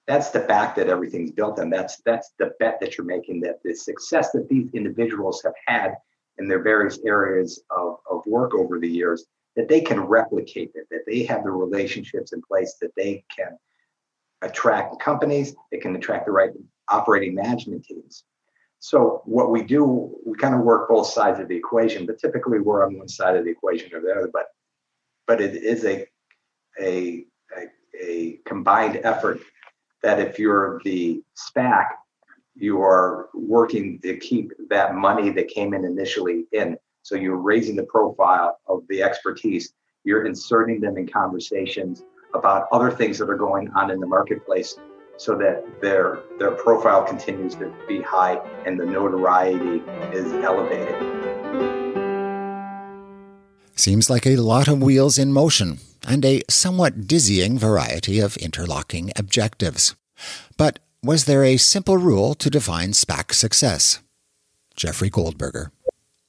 that's 0.06 0.30
the 0.30 0.40
fact 0.40 0.76
that 0.76 0.88
everything's 0.88 1.30
built 1.30 1.58
on. 1.58 1.70
That's 1.70 2.02
that's 2.04 2.32
the 2.38 2.52
bet 2.60 2.80
that 2.80 2.96
you're 2.96 3.06
making 3.06 3.40
that 3.40 3.62
the 3.64 3.74
success 3.74 4.30
that 4.32 4.48
these 4.48 4.68
individuals 4.74 5.42
have 5.42 5.54
had 5.66 5.96
in 6.38 6.48
their 6.48 6.62
various 6.62 6.98
areas 7.06 7.62
of, 7.70 7.98
of 8.10 8.22
work 8.26 8.54
over 8.54 8.78
the 8.78 8.88
years, 8.88 9.24
that 9.56 9.68
they 9.68 9.80
can 9.80 10.00
replicate 10.00 10.72
it, 10.74 10.86
that 10.90 11.04
they 11.06 11.24
have 11.24 11.44
the 11.44 11.50
relationships 11.50 12.32
in 12.32 12.42
place 12.42 12.76
that 12.80 12.94
they 12.96 13.24
can 13.34 13.56
attract 14.42 15.00
companies, 15.00 15.54
they 15.70 15.78
can 15.78 15.94
attract 15.96 16.26
the 16.26 16.32
right 16.32 16.50
operating 16.88 17.34
management 17.34 17.84
teams. 17.84 18.24
So 18.80 19.22
what 19.24 19.50
we 19.50 19.62
do, 19.62 20.14
we 20.26 20.36
kind 20.36 20.54
of 20.54 20.60
work 20.60 20.88
both 20.88 21.06
sides 21.06 21.40
of 21.40 21.48
the 21.48 21.56
equation, 21.56 22.04
but 22.04 22.18
typically 22.18 22.58
we're 22.58 22.84
on 22.84 22.98
one 22.98 23.08
side 23.08 23.36
of 23.36 23.44
the 23.44 23.50
equation 23.50 23.94
or 23.94 24.00
the 24.00 24.10
other. 24.10 24.30
But 24.32 24.46
but 25.26 25.40
it 25.40 25.54
is 25.54 25.86
a 25.86 26.06
a 26.78 27.24
a, 27.56 27.66
a 27.98 28.38
combined 28.44 29.00
effort 29.02 29.40
that 30.02 30.20
if 30.20 30.38
you're 30.38 30.82
the 30.84 31.22
SPAC, 31.34 31.86
you 32.54 32.80
are 32.80 33.28
working 33.34 34.00
to 34.00 34.16
keep 34.16 34.52
that 34.70 34.94
money 34.94 35.30
that 35.30 35.48
came 35.48 35.74
in 35.74 35.84
initially 35.84 36.44
in. 36.52 36.76
So 37.02 37.16
you're 37.16 37.36
raising 37.36 37.76
the 37.76 37.84
profile 37.84 38.58
of 38.66 38.82
the 38.88 39.02
expertise. 39.02 39.72
You're 40.04 40.26
inserting 40.26 40.80
them 40.80 40.96
in 40.96 41.06
conversations 41.06 42.02
about 42.34 42.66
other 42.72 42.90
things 42.90 43.18
that 43.18 43.28
are 43.28 43.36
going 43.36 43.70
on 43.70 43.90
in 43.90 44.00
the 44.00 44.06
marketplace 44.06 44.76
so 45.16 45.36
that 45.38 45.64
their 45.80 46.20
their 46.38 46.50
profile 46.52 47.04
continues 47.04 47.54
to 47.54 47.72
be 47.86 48.00
high 48.02 48.36
and 48.66 48.78
the 48.78 48.84
notoriety 48.84 49.82
is 50.12 50.32
elevated. 50.32 50.94
Seems 53.76 54.08
like 54.08 54.26
a 54.26 54.36
lot 54.36 54.68
of 54.68 54.82
wheels 54.82 55.18
in 55.18 55.32
motion 55.32 55.78
and 56.06 56.24
a 56.24 56.42
somewhat 56.48 57.06
dizzying 57.06 57.58
variety 57.58 58.20
of 58.20 58.36
interlocking 58.36 59.10
objectives. 59.16 59.94
But 60.56 60.78
was 61.04 61.26
there 61.26 61.44
a 61.44 61.56
simple 61.56 61.98
rule 61.98 62.34
to 62.34 62.48
define 62.48 62.90
SPAC 62.90 63.32
success? 63.32 64.00
Jeffrey 64.74 65.10
Goldberger. 65.10 65.70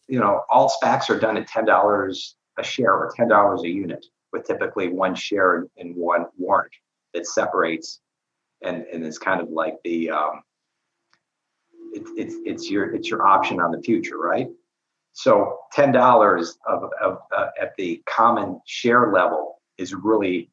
You 0.07 0.19
know, 0.19 0.41
all 0.49 0.69
SPACs 0.69 1.09
are 1.09 1.19
done 1.19 1.37
at 1.37 1.47
$10 1.47 2.33
a 2.57 2.63
share 2.63 2.93
or 2.93 3.11
$10 3.17 3.63
a 3.63 3.67
unit, 3.67 4.05
with 4.31 4.45
typically 4.45 4.89
one 4.89 5.15
share 5.15 5.65
and 5.77 5.95
one 5.95 6.25
warrant 6.37 6.73
that 7.13 7.25
separates 7.25 8.01
and, 8.61 8.85
and 8.91 9.03
is 9.03 9.17
kind 9.17 9.41
of 9.41 9.49
like 9.49 9.77
the 9.83 10.11
um, 10.11 10.41
it, 11.93 12.03
it's 12.17 12.35
it's 12.45 12.69
your 12.69 12.93
it's 12.93 13.09
your 13.09 13.25
option 13.25 13.59
on 13.59 13.71
the 13.71 13.81
future, 13.81 14.17
right? 14.17 14.49
So 15.13 15.59
ten 15.71 15.91
dollars 15.91 16.57
of, 16.67 16.89
of 17.01 17.19
uh, 17.35 17.47
at 17.59 17.75
the 17.77 18.03
common 18.05 18.59
share 18.65 19.11
level 19.11 19.61
is 19.77 19.93
really 19.93 20.49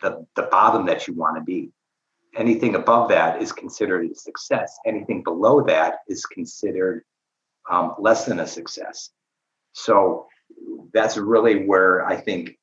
the 0.00 0.26
the 0.34 0.42
bottom 0.42 0.86
that 0.86 1.06
you 1.06 1.14
want 1.14 1.36
to 1.36 1.42
be. 1.42 1.70
Anything 2.38 2.76
above 2.76 3.08
that 3.08 3.42
is 3.42 3.52
considered 3.52 4.08
a 4.10 4.14
success. 4.14 4.78
Anything 4.86 5.24
below 5.24 5.62
that 5.64 5.96
is 6.06 6.24
considered 6.24 7.04
um, 7.68 7.96
less 7.98 8.26
than 8.26 8.38
a 8.38 8.46
success. 8.46 9.10
So 9.72 10.26
that's 10.94 11.16
really 11.16 11.66
where 11.66 12.06
I 12.06 12.16
think 12.16 12.56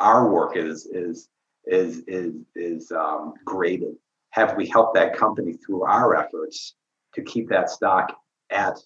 our 0.00 0.28
work 0.30 0.56
is 0.56 0.86
is 0.86 1.28
is 1.64 2.02
is 2.06 2.34
is 2.56 2.90
um, 2.90 3.34
graded. 3.44 3.94
Have 4.30 4.56
we 4.56 4.66
helped 4.66 4.94
that 4.94 5.16
company 5.16 5.54
through 5.54 5.84
our 5.84 6.16
efforts 6.16 6.74
to 7.14 7.22
keep 7.22 7.48
that 7.50 7.70
stock 7.70 8.16
at 8.50 8.78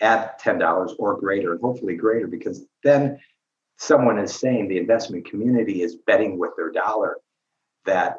at 0.00 0.38
ten 0.38 0.58
dollars 0.58 0.94
or 0.98 1.18
greater, 1.18 1.52
and 1.52 1.60
hopefully 1.60 1.96
greater, 1.96 2.26
because 2.26 2.64
then 2.84 3.18
someone 3.78 4.18
is 4.18 4.34
saying 4.34 4.68
the 4.68 4.78
investment 4.78 5.28
community 5.28 5.82
is 5.82 5.96
betting 6.06 6.38
with 6.38 6.52
their 6.56 6.70
dollar 6.70 7.16
that 7.84 8.16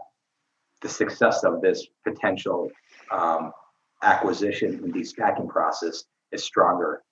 the 0.81 0.89
success 0.89 1.43
of 1.43 1.61
this 1.61 1.87
potential 2.03 2.69
um, 3.11 3.51
acquisition 4.01 4.81
and 4.83 4.93
de-SPACing 4.93 5.47
process 5.47 6.05
is 6.31 6.43
stronger. 6.43 7.03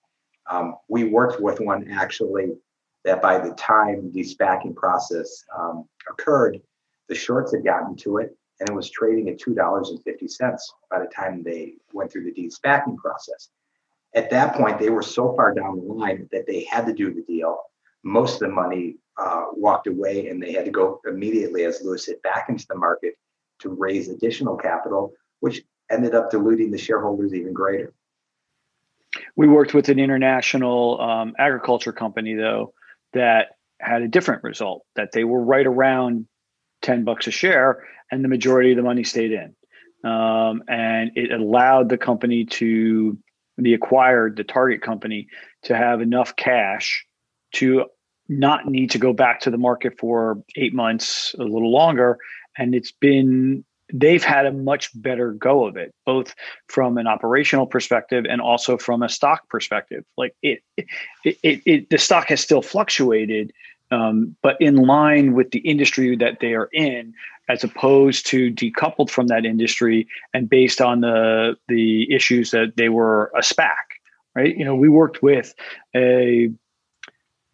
Um, 0.50 0.76
we 0.88 1.04
worked 1.04 1.40
with 1.40 1.60
one 1.60 1.88
actually 1.90 2.52
that 3.04 3.22
by 3.22 3.38
the 3.38 3.54
time 3.54 4.10
the 4.12 4.22
SPACing 4.22 4.74
process 4.74 5.44
um, 5.56 5.88
occurred, 6.08 6.60
the 7.08 7.14
shorts 7.14 7.52
had 7.52 7.64
gotten 7.64 7.96
to 7.96 8.18
it 8.18 8.36
and 8.58 8.68
it 8.68 8.74
was 8.74 8.90
trading 8.90 9.28
at 9.28 9.38
$2.50 9.38 10.58
by 10.90 10.98
the 10.98 11.06
time 11.06 11.42
they 11.42 11.74
went 11.92 12.12
through 12.12 12.24
the 12.24 12.32
de-SPACing 12.32 12.96
process. 12.96 13.48
At 14.14 14.30
that 14.30 14.54
point, 14.54 14.78
they 14.78 14.90
were 14.90 15.02
so 15.02 15.34
far 15.34 15.54
down 15.54 15.76
the 15.76 15.92
line 15.92 16.28
that 16.32 16.46
they 16.46 16.64
had 16.64 16.86
to 16.86 16.92
do 16.92 17.14
the 17.14 17.22
deal. 17.22 17.58
Most 18.02 18.34
of 18.34 18.40
the 18.40 18.48
money 18.48 18.96
uh, 19.16 19.44
walked 19.52 19.86
away 19.86 20.28
and 20.28 20.42
they 20.42 20.52
had 20.52 20.64
to 20.64 20.70
go 20.70 21.00
immediately, 21.06 21.64
as 21.64 21.80
Lewis 21.82 22.06
said, 22.06 22.20
back 22.22 22.48
into 22.48 22.66
the 22.68 22.76
market 22.76 23.14
to 23.60 23.68
raise 23.68 24.08
additional 24.08 24.56
capital, 24.56 25.12
which 25.40 25.62
ended 25.90 26.14
up 26.14 26.30
diluting 26.30 26.70
the 26.70 26.78
shareholders 26.78 27.34
even 27.34 27.52
greater. 27.52 27.92
We 29.36 29.48
worked 29.48 29.74
with 29.74 29.88
an 29.88 29.98
international 29.98 31.00
um, 31.00 31.34
agriculture 31.38 31.92
company, 31.92 32.34
though, 32.34 32.74
that 33.12 33.48
had 33.80 34.02
a 34.02 34.08
different 34.08 34.44
result 34.44 34.84
that 34.94 35.12
they 35.12 35.24
were 35.24 35.42
right 35.42 35.66
around 35.66 36.26
10 36.82 37.04
bucks 37.04 37.26
a 37.26 37.30
share 37.30 37.84
and 38.10 38.24
the 38.24 38.28
majority 38.28 38.70
of 38.70 38.76
the 38.76 38.82
money 38.82 39.04
stayed 39.04 39.32
in 39.32 39.54
um, 40.04 40.62
and 40.68 41.12
it 41.14 41.32
allowed 41.32 41.88
the 41.88 41.98
company 41.98 42.44
to 42.44 43.18
the 43.58 43.74
acquired 43.74 44.36
the 44.36 44.44
target 44.44 44.80
company 44.82 45.28
to 45.62 45.76
have 45.76 46.00
enough 46.00 46.36
cash 46.36 47.04
to 47.52 47.84
not 48.28 48.66
need 48.66 48.90
to 48.92 48.98
go 48.98 49.12
back 49.12 49.40
to 49.40 49.50
the 49.50 49.58
market 49.58 49.98
for 49.98 50.42
eight 50.56 50.72
months 50.72 51.34
a 51.38 51.42
little 51.42 51.72
longer 51.72 52.16
and 52.56 52.74
it's 52.74 52.92
been 52.92 53.64
they've 53.92 54.24
had 54.24 54.46
a 54.46 54.52
much 54.52 54.90
better 54.94 55.32
go 55.32 55.66
of 55.66 55.76
it, 55.76 55.94
both 56.06 56.34
from 56.68 56.98
an 56.98 57.06
operational 57.06 57.66
perspective 57.66 58.24
and 58.28 58.40
also 58.40 58.78
from 58.78 59.02
a 59.02 59.08
stock 59.08 59.48
perspective. 59.48 60.04
Like 60.16 60.34
it, 60.42 60.62
it, 60.76 60.86
it, 61.42 61.62
it 61.66 61.90
the 61.90 61.98
stock 61.98 62.28
has 62.28 62.40
still 62.40 62.62
fluctuated, 62.62 63.52
um, 63.90 64.36
but 64.42 64.60
in 64.60 64.76
line 64.76 65.34
with 65.34 65.50
the 65.50 65.58
industry 65.60 66.16
that 66.16 66.38
they 66.40 66.54
are 66.54 66.68
in, 66.72 67.14
as 67.48 67.64
opposed 67.64 68.26
to 68.26 68.52
decoupled 68.52 69.10
from 69.10 69.26
that 69.28 69.44
industry 69.44 70.06
and 70.32 70.48
based 70.48 70.80
on 70.80 71.00
the 71.00 71.56
the 71.68 72.12
issues 72.14 72.50
that 72.52 72.76
they 72.76 72.88
were 72.88 73.32
a 73.36 73.40
SPAC. 73.40 73.74
Right? 74.34 74.56
You 74.56 74.64
know, 74.64 74.76
we 74.76 74.88
worked 74.88 75.22
with 75.22 75.54
a 75.94 76.50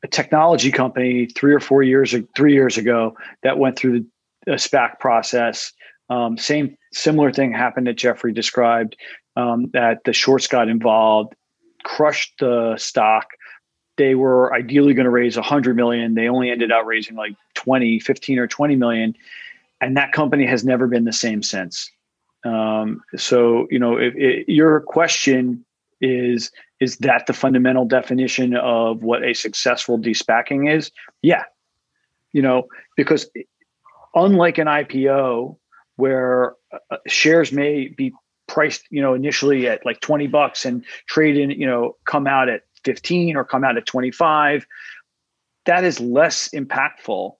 a 0.02 0.08
technology 0.08 0.70
company 0.70 1.26
three 1.26 1.54
or 1.54 1.60
four 1.60 1.82
years 1.82 2.14
three 2.36 2.52
years 2.52 2.76
ago 2.76 3.16
that 3.42 3.58
went 3.58 3.78
through 3.78 4.00
the 4.00 4.06
a 4.46 4.52
SPAC 4.52 4.98
process 5.00 5.72
Um, 6.08 6.38
same 6.38 6.76
similar 6.92 7.32
thing 7.32 7.52
happened 7.52 7.88
that 7.88 7.96
Jeffrey 7.96 8.32
described. 8.32 8.96
Um, 9.34 9.70
that 9.72 10.04
the 10.04 10.14
shorts 10.14 10.46
got 10.46 10.68
involved, 10.68 11.34
crushed 11.84 12.38
the 12.40 12.76
stock. 12.78 13.26
They 13.98 14.14
were 14.14 14.54
ideally 14.54 14.94
going 14.94 15.04
to 15.04 15.10
raise 15.10 15.36
100 15.36 15.76
million. 15.76 16.14
They 16.14 16.28
only 16.28 16.50
ended 16.50 16.72
up 16.72 16.86
raising 16.86 17.16
like 17.16 17.34
20, 17.54 18.00
15 18.00 18.38
or 18.38 18.46
20 18.46 18.76
million, 18.76 19.14
and 19.80 19.96
that 19.96 20.12
company 20.12 20.46
has 20.46 20.64
never 20.64 20.86
been 20.86 21.04
the 21.04 21.12
same 21.12 21.42
since. 21.42 21.90
Um, 22.44 23.02
so 23.16 23.66
you 23.70 23.78
know, 23.78 23.98
if, 23.98 24.14
if 24.16 24.48
your 24.48 24.80
question 24.80 25.64
is 26.00 26.50
is 26.80 26.98
that 26.98 27.26
the 27.26 27.32
fundamental 27.32 27.84
definition 27.86 28.54
of 28.54 29.02
what 29.02 29.24
a 29.24 29.34
successful 29.34 29.98
de-SPACing 29.98 30.70
is? 30.70 30.90
Yeah, 31.22 31.44
you 32.32 32.42
know, 32.42 32.68
because 32.96 33.28
unlike 34.16 34.58
an 34.58 34.66
IPO 34.66 35.56
where 35.94 36.54
uh, 36.72 36.96
shares 37.06 37.52
may 37.52 37.88
be 37.88 38.12
priced, 38.48 38.84
you 38.90 39.02
know, 39.02 39.14
initially 39.14 39.68
at 39.68 39.84
like 39.86 40.00
20 40.00 40.26
bucks 40.26 40.64
and 40.64 40.84
trade 41.06 41.36
in, 41.36 41.50
you 41.50 41.66
know, 41.66 41.96
come 42.06 42.26
out 42.26 42.48
at 42.48 42.62
15 42.84 43.36
or 43.36 43.44
come 43.44 43.62
out 43.62 43.76
at 43.76 43.86
25, 43.86 44.66
that 45.66 45.84
is 45.84 46.00
less 46.00 46.48
impactful 46.50 47.34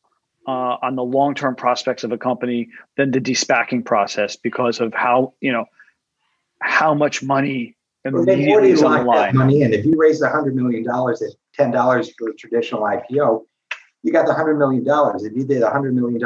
uh, 0.47 0.76
on 0.83 0.95
the 0.97 1.02
long-term 1.02 1.56
prospects 1.56 2.04
of 2.04 2.12
a 2.12 2.18
company 2.18 2.68
than 2.97 3.11
the 3.11 3.21
de-SPACing 3.21 3.85
process 3.85 4.37
because 4.37 4.80
of 4.80 4.92
how, 4.95 5.35
you 5.40 5.50
know, 5.50 5.64
how 6.61 6.95
much 6.95 7.23
money 7.23 7.76
immediately 8.04 8.71
is 8.71 8.83
on 8.83 8.99
the 8.99 9.04
line. 9.04 9.37
Money 9.37 9.62
and 9.62 9.75
if 9.75 9.85
you 9.85 9.95
raise 9.97 10.23
$100 10.23 10.54
million 10.54 10.85
at 10.88 11.73
$10 11.73 12.11
for 12.18 12.30
a 12.30 12.35
traditional 12.35 12.83
IPO, 12.83 13.45
you 14.06 14.12
got 14.12 14.25
the 14.25 14.32
$100 14.32 14.56
million. 14.56 14.84
If 14.86 15.36
you 15.36 15.44
did 15.44 15.62
$100 15.62 15.92
million 15.92 16.16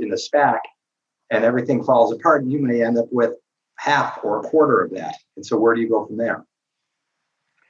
in 0.00 0.12
a 0.12 0.14
SPAC, 0.14 0.60
and 1.30 1.44
everything 1.44 1.82
falls 1.82 2.12
apart, 2.12 2.46
you 2.46 2.60
may 2.60 2.84
end 2.84 2.96
up 2.98 3.06
with 3.10 3.32
half 3.74 4.20
or 4.22 4.38
a 4.38 4.42
quarter 4.48 4.80
of 4.80 4.92
that. 4.92 5.16
And 5.34 5.44
so 5.44 5.58
where 5.58 5.74
do 5.74 5.80
you 5.80 5.88
go 5.88 6.06
from 6.06 6.18
there? 6.18 6.46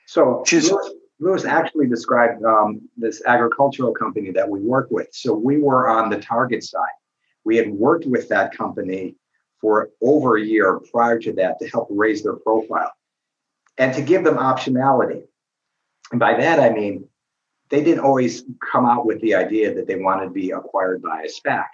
So 0.06 0.44
Lewis, 0.52 0.90
Lewis, 1.18 1.44
actually 1.46 1.86
described 1.88 2.44
um, 2.44 2.86
this 2.98 3.22
agricultural 3.26 3.94
company 3.94 4.30
that 4.32 4.46
we 4.46 4.60
work 4.60 4.88
with. 4.90 5.08
So 5.12 5.32
we 5.32 5.56
were 5.56 5.88
on 5.88 6.10
the 6.10 6.20
target 6.20 6.62
side. 6.62 6.82
We 7.44 7.56
had 7.56 7.70
worked 7.70 8.04
with 8.04 8.28
that 8.28 8.54
company 8.54 9.16
for 9.62 9.88
over 10.02 10.36
a 10.36 10.44
year 10.44 10.80
prior 10.92 11.18
to 11.20 11.32
that 11.32 11.58
to 11.60 11.68
help 11.70 11.88
raise 11.90 12.22
their 12.22 12.34
profile 12.34 12.92
and 13.78 13.94
to 13.94 14.02
give 14.02 14.22
them 14.22 14.36
optionality. 14.36 15.22
And 16.10 16.20
by 16.20 16.34
that, 16.34 16.60
I 16.60 16.68
mean, 16.74 17.08
they 17.68 17.82
didn't 17.82 18.04
always 18.04 18.44
come 18.72 18.86
out 18.86 19.06
with 19.06 19.20
the 19.20 19.34
idea 19.34 19.74
that 19.74 19.86
they 19.86 19.96
wanted 19.96 20.26
to 20.26 20.30
be 20.30 20.50
acquired 20.50 21.02
by 21.02 21.22
a 21.22 21.28
SPAC 21.28 21.66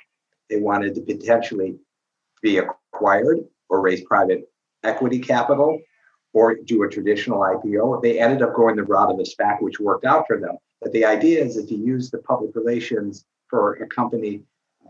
they 0.53 0.61
wanted 0.61 0.95
to 0.95 1.01
potentially 1.01 1.77
be 2.43 2.59
acquired 2.59 3.39
or 3.71 3.81
raise 3.81 4.03
private 4.03 4.51
equity 4.85 5.19
capital 5.19 5.81
or 6.35 6.57
do 6.57 6.83
a 6.83 6.89
traditional 6.89 7.41
IPO. 7.41 8.03
They 8.03 8.21
ended 8.21 8.43
up 8.43 8.55
going 8.55 8.77
the 8.77 8.85
route 8.85 9.11
of 9.11 9.19
a 9.19 9.23
SPAC, 9.23 9.63
which 9.63 9.81
worked 9.81 10.05
out 10.05 10.27
for 10.27 10.39
them. 10.39 10.59
But 10.83 10.93
the 10.93 11.07
idea 11.07 11.43
is 11.43 11.57
if 11.57 11.71
you 11.71 11.79
use 11.79 12.11
the 12.11 12.19
public 12.19 12.55
relations 12.55 13.25
for 13.49 13.75
a 13.75 13.87
company 13.87 14.43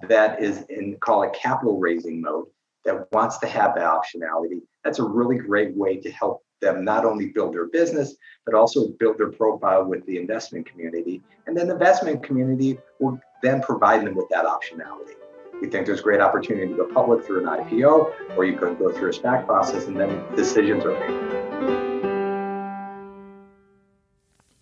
that 0.09 0.43
is 0.43 0.65
in 0.69 0.97
call 0.99 1.23
it 1.23 1.33
capital 1.33 1.79
raising 1.79 2.21
mode 2.21 2.47
that 2.85 3.07
wants 3.13 3.39
to 3.39 3.47
have 3.47 3.77
that 3.77 3.85
optionality, 3.85 4.63
that's 4.83 4.99
a 4.99 5.05
really 5.05 5.37
great 5.37 5.77
way 5.77 5.97
to 5.99 6.11
help 6.11 6.43
them 6.63 6.83
not 6.83 7.05
only 7.05 7.27
build 7.27 7.53
their 7.53 7.67
business, 7.67 8.15
but 8.47 8.55
also 8.55 8.89
build 8.99 9.19
their 9.19 9.31
profile 9.31 9.85
with 9.85 10.07
the 10.07 10.17
investment 10.17 10.65
community. 10.65 11.21
And 11.47 11.55
then 11.55 11.67
the 11.67 11.75
investment 11.75 12.23
community 12.23 12.79
will 12.99 13.21
then 13.43 13.61
provide 13.61 14.07
them 14.07 14.15
with 14.15 14.31
that 14.31 14.47
optionality. 14.47 15.17
We 15.61 15.69
think 15.69 15.87
there's 15.87 16.01
great 16.01 16.21
opportunity 16.21 16.69
to 16.69 16.75
go 16.75 16.87
public 16.93 17.25
through 17.25 17.47
an 17.47 17.65
IPO, 17.65 18.37
or 18.37 18.45
you 18.45 18.57
could 18.57 18.79
go 18.79 18.91
through 18.91 19.11
a 19.11 19.13
SPAC 19.13 19.47
process 19.47 19.87
and 19.87 20.01
then 20.01 20.25
decisions 20.35 20.85
are 20.85 20.99
made. 20.99 21.93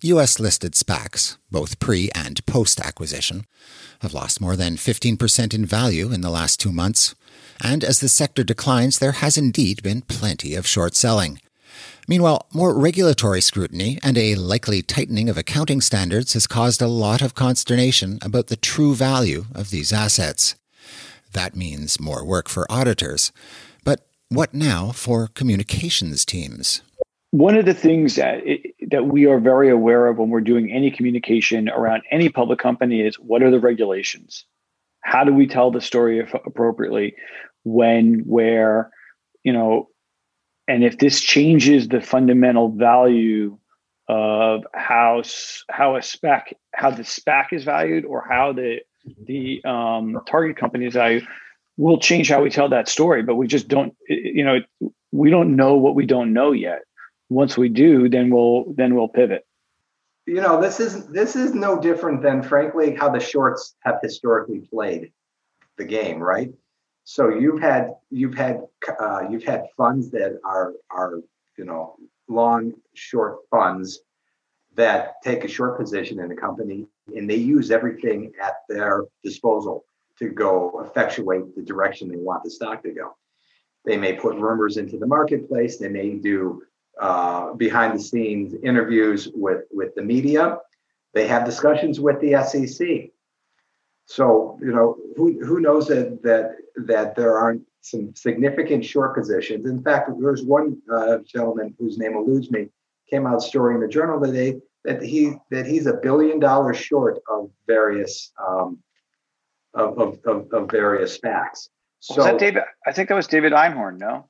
US 0.02 0.40
listed 0.40 0.72
SPACs, 0.72 1.36
both 1.50 1.78
pre 1.78 2.10
and 2.14 2.44
post 2.46 2.80
acquisition, 2.80 3.44
have 4.00 4.14
lost 4.14 4.40
more 4.40 4.56
than 4.56 4.76
15% 4.76 5.54
in 5.54 5.66
value 5.66 6.10
in 6.10 6.22
the 6.22 6.30
last 6.30 6.58
two 6.58 6.72
months. 6.72 7.14
And 7.62 7.84
as 7.84 8.00
the 8.00 8.08
sector 8.08 8.42
declines, 8.42 8.98
there 8.98 9.12
has 9.12 9.36
indeed 9.36 9.82
been 9.82 10.00
plenty 10.00 10.54
of 10.54 10.66
short 10.66 10.96
selling. 10.96 11.40
Meanwhile, 12.08 12.46
more 12.52 12.76
regulatory 12.76 13.40
scrutiny 13.40 13.98
and 14.02 14.18
a 14.18 14.34
likely 14.34 14.82
tightening 14.82 15.28
of 15.28 15.38
accounting 15.38 15.80
standards 15.80 16.32
has 16.32 16.46
caused 16.46 16.82
a 16.82 16.88
lot 16.88 17.22
of 17.22 17.34
consternation 17.34 18.18
about 18.22 18.48
the 18.48 18.56
true 18.56 18.94
value 18.94 19.44
of 19.54 19.70
these 19.70 19.92
assets. 19.92 20.56
That 21.32 21.54
means 21.54 22.00
more 22.00 22.24
work 22.24 22.48
for 22.48 22.70
auditors. 22.70 23.30
But 23.84 24.06
what 24.28 24.54
now 24.54 24.92
for 24.92 25.28
communications 25.28 26.24
teams? 26.24 26.82
One 27.30 27.56
of 27.56 27.64
the 27.64 27.74
things 27.74 28.16
that 28.16 28.40
it, 28.44 28.74
that 28.90 29.06
we 29.06 29.26
are 29.26 29.38
very 29.38 29.70
aware 29.70 30.08
of 30.08 30.18
when 30.18 30.30
we're 30.30 30.40
doing 30.40 30.72
any 30.72 30.90
communication 30.90 31.68
around 31.68 32.02
any 32.10 32.28
public 32.28 32.58
company 32.58 33.02
is 33.02 33.16
what 33.16 33.42
are 33.42 33.52
the 33.52 33.60
regulations? 33.60 34.44
How 35.02 35.22
do 35.22 35.32
we 35.32 35.46
tell 35.46 35.70
the 35.70 35.80
story 35.80 36.18
appropriately? 36.18 37.14
When, 37.62 38.24
where, 38.26 38.90
you 39.44 39.52
know, 39.52 39.89
and 40.70 40.84
if 40.84 40.98
this 40.98 41.20
changes 41.20 41.88
the 41.88 42.00
fundamental 42.00 42.68
value 42.68 43.58
of 44.08 44.62
how 44.72 45.22
how 45.68 45.96
a 45.96 45.98
SPAC 45.98 46.52
how 46.72 46.90
the 46.90 47.02
SPAC 47.02 47.52
is 47.52 47.64
valued 47.64 48.04
or 48.04 48.24
how 48.28 48.52
the 48.52 48.78
the 49.26 49.60
um, 49.64 50.20
target 50.28 50.56
companies, 50.56 50.96
I 50.96 51.22
will 51.76 51.98
change 51.98 52.28
how 52.28 52.42
we 52.42 52.50
tell 52.50 52.68
that 52.68 52.88
story, 52.88 53.22
but 53.22 53.34
we 53.34 53.48
just 53.48 53.66
don't, 53.66 53.96
you 54.08 54.44
know, 54.44 54.60
we 55.10 55.28
don't 55.28 55.56
know 55.56 55.74
what 55.74 55.96
we 55.96 56.06
don't 56.06 56.32
know 56.32 56.52
yet. 56.52 56.82
Once 57.30 57.58
we 57.58 57.68
do, 57.68 58.08
then 58.08 58.30
we'll 58.30 58.72
then 58.76 58.94
we'll 58.94 59.08
pivot. 59.08 59.44
You 60.26 60.40
know, 60.40 60.60
this 60.60 60.78
is 60.78 61.08
this 61.08 61.34
is 61.34 61.52
no 61.52 61.80
different 61.80 62.22
than, 62.22 62.44
frankly, 62.44 62.94
how 62.94 63.08
the 63.08 63.18
shorts 63.18 63.74
have 63.80 63.96
historically 64.02 64.60
played 64.72 65.10
the 65.78 65.84
game, 65.84 66.20
right? 66.20 66.52
So 67.10 67.28
you've 67.28 67.60
had 67.60 67.94
you've 68.10 68.36
had 68.36 68.60
uh, 69.00 69.22
you've 69.28 69.42
had 69.42 69.64
funds 69.76 70.12
that 70.12 70.38
are 70.44 70.74
are 70.92 71.14
you 71.58 71.64
know 71.64 71.96
long 72.28 72.72
short 72.94 73.38
funds 73.50 73.98
that 74.76 75.14
take 75.24 75.42
a 75.42 75.48
short 75.48 75.76
position 75.76 76.20
in 76.20 76.30
a 76.30 76.36
company 76.36 76.86
and 77.16 77.28
they 77.28 77.34
use 77.34 77.72
everything 77.72 78.30
at 78.40 78.58
their 78.68 79.06
disposal 79.24 79.84
to 80.20 80.28
go 80.28 80.86
effectuate 80.86 81.56
the 81.56 81.62
direction 81.62 82.08
they 82.08 82.16
want 82.16 82.44
the 82.44 82.50
stock 82.50 82.80
to 82.84 82.92
go. 82.92 83.16
They 83.84 83.96
may 83.96 84.12
put 84.12 84.36
rumors 84.36 84.76
into 84.76 84.96
the 84.96 85.08
marketplace. 85.08 85.78
They 85.78 85.88
may 85.88 86.10
do 86.10 86.62
uh, 87.00 87.54
behind 87.54 87.98
the 87.98 88.02
scenes 88.04 88.54
interviews 88.62 89.28
with, 89.34 89.62
with 89.72 89.96
the 89.96 90.02
media. 90.02 90.58
They 91.12 91.26
have 91.26 91.44
discussions 91.44 91.98
with 91.98 92.20
the 92.20 92.40
SEC. 92.44 93.10
So, 94.10 94.58
you 94.60 94.72
know, 94.72 94.96
who, 95.16 95.38
who 95.44 95.60
knows 95.60 95.86
that, 95.86 96.20
that, 96.24 96.56
that 96.84 97.14
there 97.14 97.38
aren't 97.38 97.62
some 97.80 98.12
significant 98.16 98.84
short 98.84 99.14
positions. 99.14 99.70
In 99.70 99.84
fact, 99.84 100.10
there's 100.18 100.42
one 100.42 100.82
uh, 100.92 101.18
gentleman 101.24 101.76
whose 101.78 101.96
name 101.96 102.16
eludes 102.16 102.50
me, 102.50 102.70
came 103.08 103.24
out 103.24 103.40
story 103.40 103.76
in 103.76 103.80
the 103.80 103.86
journal 103.86 104.20
today 104.20 104.60
that 104.84 105.00
he 105.00 105.34
that 105.50 105.64
he's 105.64 105.86
a 105.86 105.94
billion 105.94 106.40
dollars 106.40 106.76
short 106.76 107.20
of 107.30 107.50
various 107.68 108.32
um, 108.44 108.78
of, 109.74 109.96
of, 109.96 110.18
of, 110.24 110.52
of 110.52 110.70
various 110.70 111.16
SPACs. 111.16 111.68
So, 112.00 112.16
was 112.16 112.24
that 112.24 112.38
David? 112.38 112.64
I 112.84 112.92
think 112.92 113.10
that 113.10 113.14
was 113.14 113.28
David 113.28 113.52
Einhorn. 113.52 113.98
No. 113.98 114.28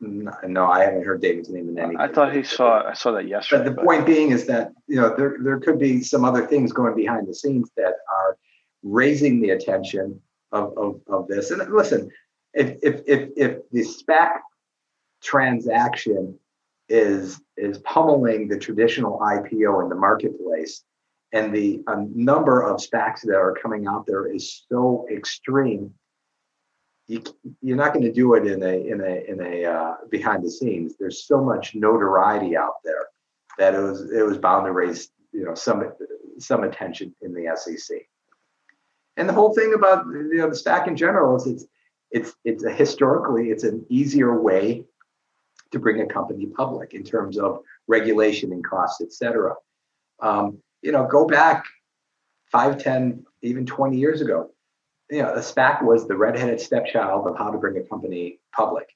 No, 0.00 0.66
I 0.66 0.84
haven't 0.84 1.04
heard 1.04 1.20
David's 1.20 1.50
name 1.50 1.68
in 1.68 1.78
any. 1.78 1.96
I 1.98 2.08
thought 2.08 2.34
he 2.34 2.42
saw. 2.42 2.82
I 2.86 2.94
saw 2.94 3.12
that 3.12 3.28
yesterday. 3.28 3.64
But 3.64 3.70
the 3.70 3.76
but. 3.76 3.84
point 3.84 4.06
being 4.06 4.30
is 4.30 4.46
that 4.46 4.72
you 4.86 4.96
know 5.00 5.14
there 5.16 5.36
there 5.40 5.58
could 5.60 5.78
be 5.78 6.02
some 6.02 6.24
other 6.24 6.46
things 6.46 6.72
going 6.72 6.94
behind 6.94 7.26
the 7.26 7.34
scenes 7.34 7.70
that 7.76 7.94
are 8.10 8.36
raising 8.86 9.40
the 9.40 9.50
attention 9.50 10.20
of 10.52 10.76
of, 10.78 11.00
of 11.08 11.28
this. 11.28 11.50
And 11.50 11.62
listen, 11.72 12.10
if 12.54 12.78
if 12.82 13.02
if 13.06 13.30
if 13.36 13.58
the 13.72 13.82
SPAC 13.82 14.40
transaction 15.22 16.38
is 16.88 17.40
is 17.56 17.78
pummeling 17.78 18.48
the 18.48 18.58
traditional 18.58 19.18
IPO 19.18 19.82
in 19.82 19.88
the 19.88 19.94
marketplace, 19.94 20.84
and 21.32 21.54
the 21.54 21.82
um, 21.86 22.10
number 22.14 22.62
of 22.62 22.76
SPACs 22.76 23.22
that 23.22 23.36
are 23.36 23.54
coming 23.60 23.86
out 23.86 24.06
there 24.06 24.32
is 24.32 24.64
so 24.68 25.06
extreme. 25.12 25.92
You, 27.08 27.22
you're 27.62 27.76
not 27.76 27.92
going 27.92 28.04
to 28.04 28.12
do 28.12 28.34
it 28.34 28.46
in 28.46 28.62
a 28.62 28.88
in 28.88 29.00
a 29.00 29.30
in 29.30 29.40
a 29.40 29.64
uh, 29.64 29.94
behind 30.10 30.44
the 30.44 30.50
scenes. 30.50 30.94
There's 30.98 31.26
so 31.26 31.42
much 31.42 31.74
notoriety 31.74 32.56
out 32.56 32.74
there 32.84 33.06
that 33.58 33.74
it 33.74 33.80
was 33.80 34.10
it 34.10 34.22
was 34.22 34.38
bound 34.38 34.66
to 34.66 34.72
raise 34.72 35.08
you 35.32 35.44
know 35.44 35.54
some 35.54 35.92
some 36.38 36.64
attention 36.64 37.14
in 37.22 37.32
the 37.32 37.54
SEC. 37.56 37.98
And 39.16 39.28
the 39.28 39.32
whole 39.32 39.54
thing 39.54 39.72
about 39.74 40.06
you 40.06 40.38
know 40.38 40.48
the 40.48 40.56
SPAC 40.56 40.86
in 40.88 40.96
general 40.96 41.36
is 41.36 41.46
it's 41.46 41.64
it's 42.10 42.34
it's 42.44 42.64
a 42.64 42.70
historically 42.70 43.50
it's 43.50 43.64
an 43.64 43.84
easier 43.88 44.40
way 44.40 44.84
to 45.72 45.78
bring 45.78 46.00
a 46.00 46.06
company 46.06 46.46
public 46.46 46.94
in 46.94 47.02
terms 47.02 47.38
of 47.38 47.60
regulation 47.88 48.52
and 48.52 48.64
costs, 48.64 49.00
et 49.00 49.12
cetera. 49.12 49.54
Um, 50.20 50.58
you 50.82 50.92
know, 50.92 51.06
go 51.06 51.26
back 51.26 51.64
five, 52.50 52.82
10, 52.82 53.24
even 53.42 53.66
20 53.66 53.98
years 53.98 54.20
ago. 54.20 54.50
you 55.10 55.22
know, 55.22 55.32
a 55.34 55.40
SPAC 55.40 55.82
was 55.82 56.06
the 56.06 56.16
redheaded 56.16 56.60
stepchild 56.60 57.26
of 57.26 57.36
how 57.36 57.50
to 57.50 57.58
bring 57.58 57.76
a 57.78 57.82
company 57.82 58.38
public. 58.54 58.88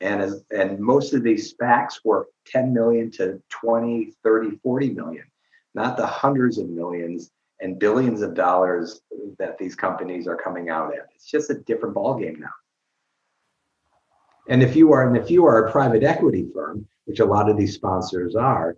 And 0.00 0.22
as, 0.22 0.44
and 0.50 0.78
most 0.78 1.12
of 1.12 1.22
these 1.24 1.52
SPACs 1.52 2.00
were 2.04 2.28
10 2.46 2.72
million 2.72 3.10
to 3.12 3.42
20, 3.48 4.12
30, 4.22 4.58
40 4.62 4.90
million, 4.90 5.24
not 5.74 5.96
the 5.96 6.06
hundreds 6.06 6.58
of 6.58 6.68
millions 6.68 7.30
and 7.60 7.78
billions 7.78 8.22
of 8.22 8.34
dollars 8.34 9.00
that 9.38 9.58
these 9.58 9.74
companies 9.74 10.26
are 10.26 10.36
coming 10.36 10.70
out 10.70 10.92
at. 10.92 11.08
It's 11.14 11.30
just 11.30 11.50
a 11.50 11.54
different 11.54 11.94
ballgame 11.94 12.38
now. 12.38 12.48
And 14.48 14.62
if 14.62 14.76
you 14.76 14.92
are, 14.92 15.06
and 15.06 15.16
if 15.16 15.30
you 15.30 15.44
are 15.44 15.66
a 15.66 15.70
private 15.70 16.02
equity 16.02 16.46
firm, 16.54 16.86
which 17.04 17.20
a 17.20 17.24
lot 17.24 17.50
of 17.50 17.56
these 17.56 17.74
sponsors 17.74 18.34
are, 18.34 18.76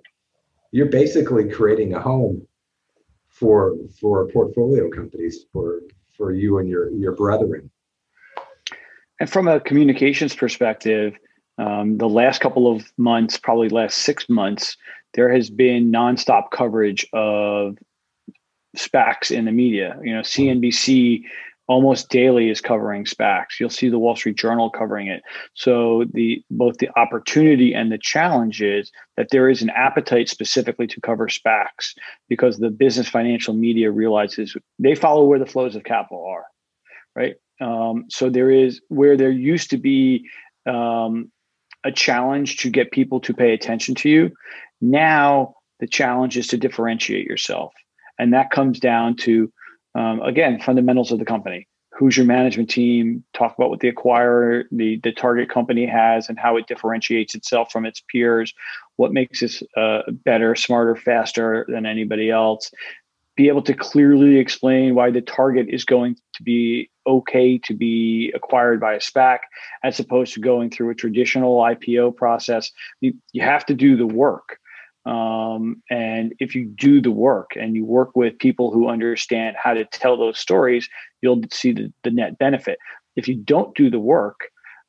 you're 0.73 0.87
basically 0.87 1.49
creating 1.49 1.95
a 1.95 2.01
home 2.01 2.47
for 3.29 3.77
for 4.01 4.27
portfolio 4.29 4.91
companies 4.91 5.47
for 5.53 5.81
for 6.17 6.33
you 6.33 6.59
and 6.59 6.69
your 6.69 6.91
your 6.91 7.13
brethren. 7.13 7.71
And 9.21 9.29
from 9.29 9.49
a 9.49 9.61
communications 9.61 10.35
perspective, 10.35 11.15
um, 11.59 11.99
the 11.99 12.09
last 12.09 12.41
couple 12.41 12.75
of 12.75 12.91
months, 12.97 13.37
probably 13.37 13.69
last 13.69 13.99
six 13.99 14.29
months, 14.29 14.77
there 15.15 15.31
has 15.31 15.51
been 15.51 15.93
nonstop 15.93 16.51
coverage 16.51 17.07
of 17.13 17.77
SPACs 18.77 19.31
in 19.31 19.45
the 19.45 19.53
media. 19.53 19.99
You 20.03 20.15
know, 20.15 20.21
CNBC 20.21 21.23
almost 21.71 22.09
daily 22.09 22.51
is 22.51 22.61
covering 22.61 23.05
SPACs. 23.05 23.61
You'll 23.61 23.71
see 23.71 23.89
the 23.89 23.99
Wall 23.99 24.17
Street 24.17 24.37
Journal 24.37 24.71
covering 24.71 25.07
it. 25.07 25.23
So 25.55 26.05
the 26.13 26.43
both 26.51 26.79
the 26.79 26.91
opportunity 26.99 27.75
and 27.75 27.93
the 27.93 27.99
challenge 27.99 28.61
is 28.61 28.91
that 29.17 29.29
there 29.31 29.49
is 29.49 29.63
an 29.63 29.71
appetite 29.71 30.29
specifically 30.29 30.89
to 30.89 31.01
cover 31.01 31.29
SPACs 31.29 31.95
because 32.29 32.59
the 32.59 32.71
business 32.71 33.09
financial 33.09 33.55
media 33.55 33.91
realizes 33.93 34.57
they 34.81 34.97
follow 34.97 35.25
where 35.25 35.39
the 35.39 35.47
flows 35.47 35.77
of 35.77 35.85
capital 35.85 36.27
are, 36.27 36.47
right? 37.15 37.37
Um, 37.61 38.07
so 38.09 38.31
there 38.31 38.51
is 38.51 38.81
where 38.89 39.17
there 39.17 39.31
used 39.31 39.71
to 39.71 39.77
be 39.77 40.29
um, 40.67 41.31
a 41.85 41.93
challenge 41.93 42.57
to 42.59 42.71
get 42.71 42.91
people 42.91 43.21
to 43.21 43.33
pay 43.33 43.53
attention 43.55 43.95
to 43.97 44.09
you. 44.09 44.33
Now 44.81 45.55
the 45.79 45.87
challenge 45.87 46.37
is 46.37 46.49
to 46.49 46.57
differentiate 46.57 47.27
yourself, 47.27 47.73
and 48.21 48.33
that 48.35 48.51
comes 48.51 48.79
down 48.79 49.17
to 49.17 49.51
um, 49.95 50.21
again, 50.23 50.61
fundamentals 50.61 51.13
of 51.13 51.19
the 51.19 51.25
company. 51.25 51.67
Who's 51.93 52.17
your 52.17 52.27
management 52.27 52.71
team? 52.71 53.25
Talk 53.35 53.55
about 53.59 53.71
what 53.71 53.81
the 53.81 53.93
acquirer, 53.93 54.65
the 54.71 55.01
the 55.03 55.13
target 55.13 55.51
company 55.51 55.87
has, 55.87 56.29
and 56.29 56.39
how 56.39 56.57
it 56.57 56.67
differentiates 56.67 57.35
itself 57.35 57.71
from 57.73 57.85
its 57.85 58.03
peers. 58.11 58.55
What 58.97 59.13
makes 59.13 59.43
it 59.43 59.63
uh, 59.77 60.03
better, 60.25 60.55
smarter, 60.55 60.97
faster 60.97 61.67
than 61.69 61.87
anybody 61.87 62.31
else? 62.31 62.71
Be 63.37 63.49
able 63.49 63.63
to 63.63 63.75
clearly 63.75 64.37
explain 64.37 64.95
why 64.95 65.11
the 65.11 65.21
target 65.21 65.67
is 65.69 65.85
going 65.85 66.17
to 66.35 66.43
be 66.43 66.91
okay 67.07 67.59
to 67.59 67.75
be 67.75 68.33
acquired 68.35 68.81
by 68.81 68.95
a 68.95 69.01
SPAC 69.01 69.39
as 69.83 69.99
opposed 69.99 70.35
to 70.35 70.41
going 70.41 70.71
through 70.71 70.91
a 70.91 70.95
traditional 70.95 71.59
IPO 71.59 72.17
process. 72.17 72.71
You, 73.01 73.15
you 73.33 73.43
have 73.43 73.67
to 73.67 73.75
do 73.75 73.97
the 73.97 74.07
work. 74.07 74.60
Um, 75.07 75.83
and 75.91 76.35
if 76.39 76.55
you 76.55 76.67
do 76.67 77.01
the 77.01 77.11
work 77.11 77.53
and 77.57 77.75
you 77.75 77.85
work 77.85 78.15
with 78.15 78.39
people 78.39 78.71
who 78.71 78.89
understand 78.89 79.57
how 79.59 79.75
to 79.75 79.85
tell 79.87 80.17
those 80.17 80.39
stories, 80.39 80.89
you'll 81.23 81.43
see 81.51 81.73
the, 81.73 81.93
the 82.05 82.11
net 82.11 82.39
benefit. 82.39 82.79
If 83.17 83.27
you 83.27 83.37
don't 83.37 83.75
do 83.75 83.91
the 83.91 83.99
work, 83.99 84.41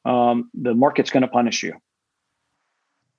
um, 0.05 0.49
the 0.53 0.73
market's 0.73 1.09
going 1.09 1.21
to 1.21 1.27
punish 1.27 1.63
you. 1.63 1.73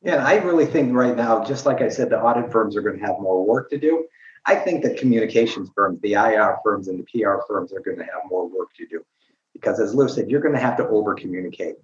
Yeah, 0.02 0.26
I 0.26 0.36
really 0.36 0.66
think 0.66 0.92
right 0.92 1.16
now, 1.16 1.44
just 1.44 1.64
like 1.64 1.80
I 1.80 1.88
said, 1.88 2.10
the 2.10 2.20
audit 2.20 2.50
firms 2.50 2.76
are 2.76 2.82
going 2.82 2.98
to 2.98 3.06
have 3.06 3.20
more 3.20 3.46
work 3.46 3.70
to 3.70 3.78
do. 3.78 4.04
I 4.44 4.56
think 4.56 4.82
the 4.82 4.94
communications 4.94 5.70
firms, 5.74 6.00
the 6.02 6.14
IR 6.14 6.58
firms, 6.64 6.88
and 6.88 6.98
the 6.98 7.04
PR 7.04 7.36
firms 7.46 7.72
are 7.72 7.80
going 7.80 7.98
to 7.98 8.04
have 8.04 8.22
more 8.28 8.48
work 8.48 8.74
to 8.78 8.86
do, 8.86 9.04
because 9.52 9.78
as 9.78 9.94
Lou 9.94 10.08
said, 10.08 10.28
you're 10.28 10.40
going 10.40 10.54
to 10.54 10.60
have 10.60 10.76
to 10.78 10.88
over 10.88 11.14
communicate, 11.14 11.76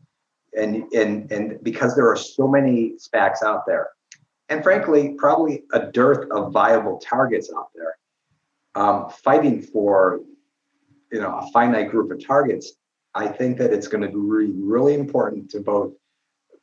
and 0.56 0.92
and 0.92 1.30
and 1.30 1.62
because 1.62 1.94
there 1.94 2.08
are 2.10 2.16
so 2.16 2.48
many 2.48 2.94
SPACs 2.98 3.44
out 3.44 3.64
there, 3.66 3.90
and 4.48 4.62
frankly, 4.62 5.14
probably 5.18 5.64
a 5.72 5.86
dearth 5.86 6.30
of 6.30 6.52
viable 6.52 6.98
targets 6.98 7.52
out 7.54 7.68
there. 7.74 7.96
Um, 8.74 9.10
fighting 9.10 9.60
for, 9.62 10.20
you 11.10 11.20
know, 11.20 11.36
a 11.38 11.50
finite 11.50 11.90
group 11.90 12.10
of 12.12 12.24
targets, 12.24 12.74
I 13.14 13.26
think 13.26 13.58
that 13.58 13.72
it's 13.72 13.88
going 13.88 14.02
to 14.02 14.08
be 14.08 14.14
really, 14.16 14.52
really 14.52 14.94
important 14.94 15.50
to 15.50 15.60
both, 15.60 15.94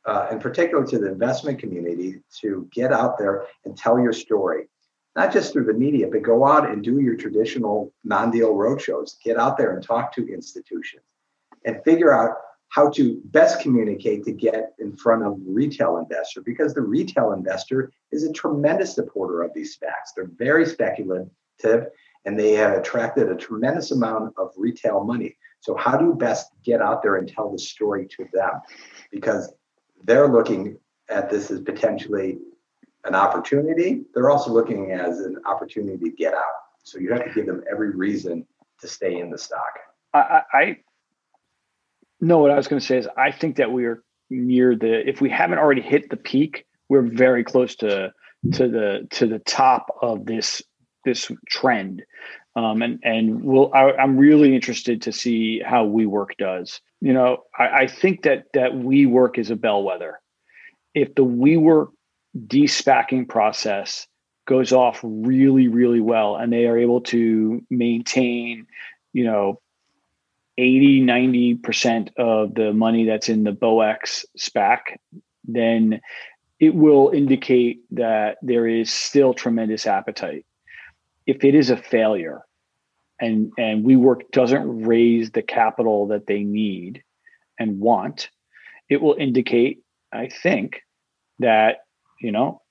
uh, 0.06 0.28
in 0.30 0.38
particular 0.38 0.86
to 0.86 0.98
the 0.98 1.08
investment 1.08 1.58
community, 1.58 2.22
to 2.40 2.68
get 2.72 2.92
out 2.92 3.18
there 3.18 3.46
and 3.64 3.76
tell 3.76 3.98
your 3.98 4.12
story, 4.12 4.68
not 5.14 5.32
just 5.32 5.52
through 5.52 5.64
the 5.64 5.74
media, 5.74 6.06
but 6.10 6.22
go 6.22 6.46
out 6.46 6.70
and 6.70 6.82
do 6.82 7.00
your 7.00 7.16
traditional 7.16 7.92
non-deal 8.04 8.54
roadshows. 8.54 9.20
Get 9.22 9.36
out 9.36 9.58
there 9.58 9.74
and 9.74 9.82
talk 9.82 10.12
to 10.14 10.26
institutions, 10.32 11.02
and 11.64 11.82
figure 11.84 12.14
out 12.14 12.36
how 12.68 12.90
to 12.90 13.20
best 13.26 13.60
communicate 13.60 14.24
to 14.24 14.32
get 14.32 14.74
in 14.78 14.96
front 14.96 15.24
of 15.24 15.36
retail 15.46 15.98
investor 15.98 16.42
because 16.42 16.74
the 16.74 16.80
retail 16.80 17.32
investor 17.32 17.92
is 18.12 18.24
a 18.24 18.32
tremendous 18.32 18.94
supporter 18.94 19.42
of 19.42 19.52
these 19.54 19.76
SPACs. 19.76 20.12
They're 20.14 20.30
very 20.36 20.66
speculative 20.66 21.30
and 22.24 22.38
they 22.38 22.52
have 22.52 22.76
attracted 22.76 23.30
a 23.30 23.36
tremendous 23.36 23.92
amount 23.92 24.34
of 24.36 24.50
retail 24.56 25.04
money. 25.04 25.36
So 25.60 25.76
how 25.76 25.96
do 25.96 26.06
you 26.06 26.14
best 26.14 26.50
get 26.64 26.82
out 26.82 27.02
there 27.02 27.16
and 27.16 27.28
tell 27.28 27.50
the 27.50 27.58
story 27.58 28.06
to 28.16 28.26
them? 28.32 28.60
Because 29.10 29.52
they're 30.04 30.28
looking 30.28 30.76
at 31.08 31.30
this 31.30 31.50
as 31.50 31.60
potentially 31.60 32.38
an 33.04 33.14
opportunity. 33.14 34.02
They're 34.12 34.30
also 34.30 34.52
looking 34.52 34.92
as 34.92 35.20
an 35.20 35.38
opportunity 35.46 36.10
to 36.10 36.16
get 36.16 36.34
out. 36.34 36.42
So 36.82 36.98
you 36.98 37.12
have 37.12 37.24
to 37.24 37.32
give 37.32 37.46
them 37.46 37.62
every 37.70 37.90
reason 37.90 38.46
to 38.80 38.88
stay 38.88 39.18
in 39.18 39.30
the 39.30 39.38
stock. 39.38 39.78
I, 40.12 40.42
I 40.52 40.78
no, 42.20 42.38
what 42.38 42.50
I 42.50 42.56
was 42.56 42.68
going 42.68 42.80
to 42.80 42.86
say 42.86 42.98
is 42.98 43.08
I 43.16 43.30
think 43.30 43.56
that 43.56 43.72
we 43.72 43.84
are 43.84 44.02
near 44.30 44.74
the 44.76 45.08
if 45.08 45.20
we 45.20 45.30
haven't 45.30 45.58
already 45.58 45.82
hit 45.82 46.10
the 46.10 46.16
peak, 46.16 46.66
we're 46.88 47.02
very 47.02 47.44
close 47.44 47.76
to 47.76 48.12
to 48.52 48.68
the 48.68 49.06
to 49.10 49.26
the 49.26 49.38
top 49.40 49.96
of 50.02 50.26
this 50.26 50.62
this 51.04 51.30
trend. 51.48 52.02
Um, 52.54 52.80
and 52.80 52.98
and 53.02 53.44
we'll 53.44 53.70
I, 53.74 53.92
am 54.02 54.16
really 54.16 54.54
interested 54.54 55.02
to 55.02 55.12
see 55.12 55.60
how 55.60 55.86
WeWork 55.86 56.36
does. 56.38 56.80
You 57.00 57.12
know, 57.12 57.44
I, 57.56 57.82
I 57.82 57.86
think 57.86 58.22
that 58.22 58.46
that 58.54 58.72
WeWork 58.72 59.38
is 59.38 59.50
a 59.50 59.56
bellwether. 59.56 60.20
If 60.94 61.14
the 61.14 61.24
WeWork 61.24 61.88
de-SPACing 62.46 63.28
process 63.28 64.06
goes 64.46 64.72
off 64.72 65.00
really 65.02 65.68
really 65.68 66.00
well, 66.00 66.36
and 66.36 66.50
they 66.52 66.66
are 66.66 66.78
able 66.78 67.02
to 67.02 67.62
maintain, 67.68 68.66
you 69.12 69.24
know, 69.24 69.60
80, 70.58 71.02
90% 71.02 72.10
of 72.16 72.54
the 72.54 72.72
money 72.72 73.04
that's 73.04 73.28
in 73.28 73.44
the 73.44 73.52
BowX 73.52 74.24
SPAC, 74.38 74.78
then 75.44 76.00
it 76.58 76.74
will 76.74 77.10
indicate 77.10 77.80
that 77.90 78.38
there 78.42 78.66
is 78.66 78.90
still 78.90 79.34
tremendous 79.34 79.86
appetite. 79.86 80.46
If 81.26 81.44
it 81.44 81.54
is 81.54 81.70
a 81.70 81.76
failure 81.76 82.42
and, 83.20 83.52
and 83.58 83.84
WeWork 83.84 84.30
doesn't 84.32 84.84
raise 84.84 85.30
the 85.30 85.42
capital 85.42 86.08
that 86.08 86.26
they 86.26 86.42
need 86.42 87.02
and 87.58 87.80
want, 87.80 88.30
it 88.88 89.02
will 89.02 89.16
indicate, 89.18 89.82
I 90.12 90.28
think, 90.28 90.82
that, 91.40 91.78
you 92.20 92.32
know, 92.32 92.62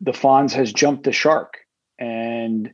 the 0.00 0.12
Fonz 0.12 0.52
has 0.52 0.72
jumped 0.72 1.04
the 1.04 1.12
shark 1.12 1.54
and 1.98 2.72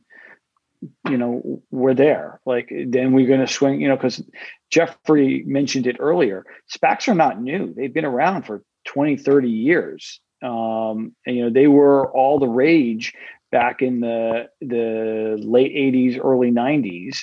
you 1.09 1.17
know 1.17 1.61
we're 1.71 1.93
there. 1.93 2.39
Like 2.45 2.71
then 2.87 3.13
we're 3.13 3.27
going 3.27 3.41
to 3.41 3.47
swing 3.47 3.81
you 3.81 3.87
know 3.87 3.95
because 3.95 4.23
jeffrey 4.69 5.43
mentioned 5.45 5.87
it 5.87 5.97
earlier 5.99 6.45
spacs 6.73 7.07
are 7.07 7.15
not 7.15 7.41
new. 7.41 7.73
They've 7.73 7.93
been 7.93 8.05
around 8.05 8.43
for 8.43 8.63
20 8.85 9.17
30 9.17 9.49
years. 9.49 10.19
Um, 10.41 11.15
and 11.25 11.35
you 11.35 11.43
know 11.43 11.49
they 11.49 11.67
were 11.67 12.09
all 12.11 12.39
the 12.39 12.47
rage 12.47 13.13
back 13.51 13.81
in 13.81 13.99
the 13.99 14.49
the 14.61 15.37
late 15.39 15.73
80s 15.73 16.23
early 16.23 16.51
90s 16.51 17.17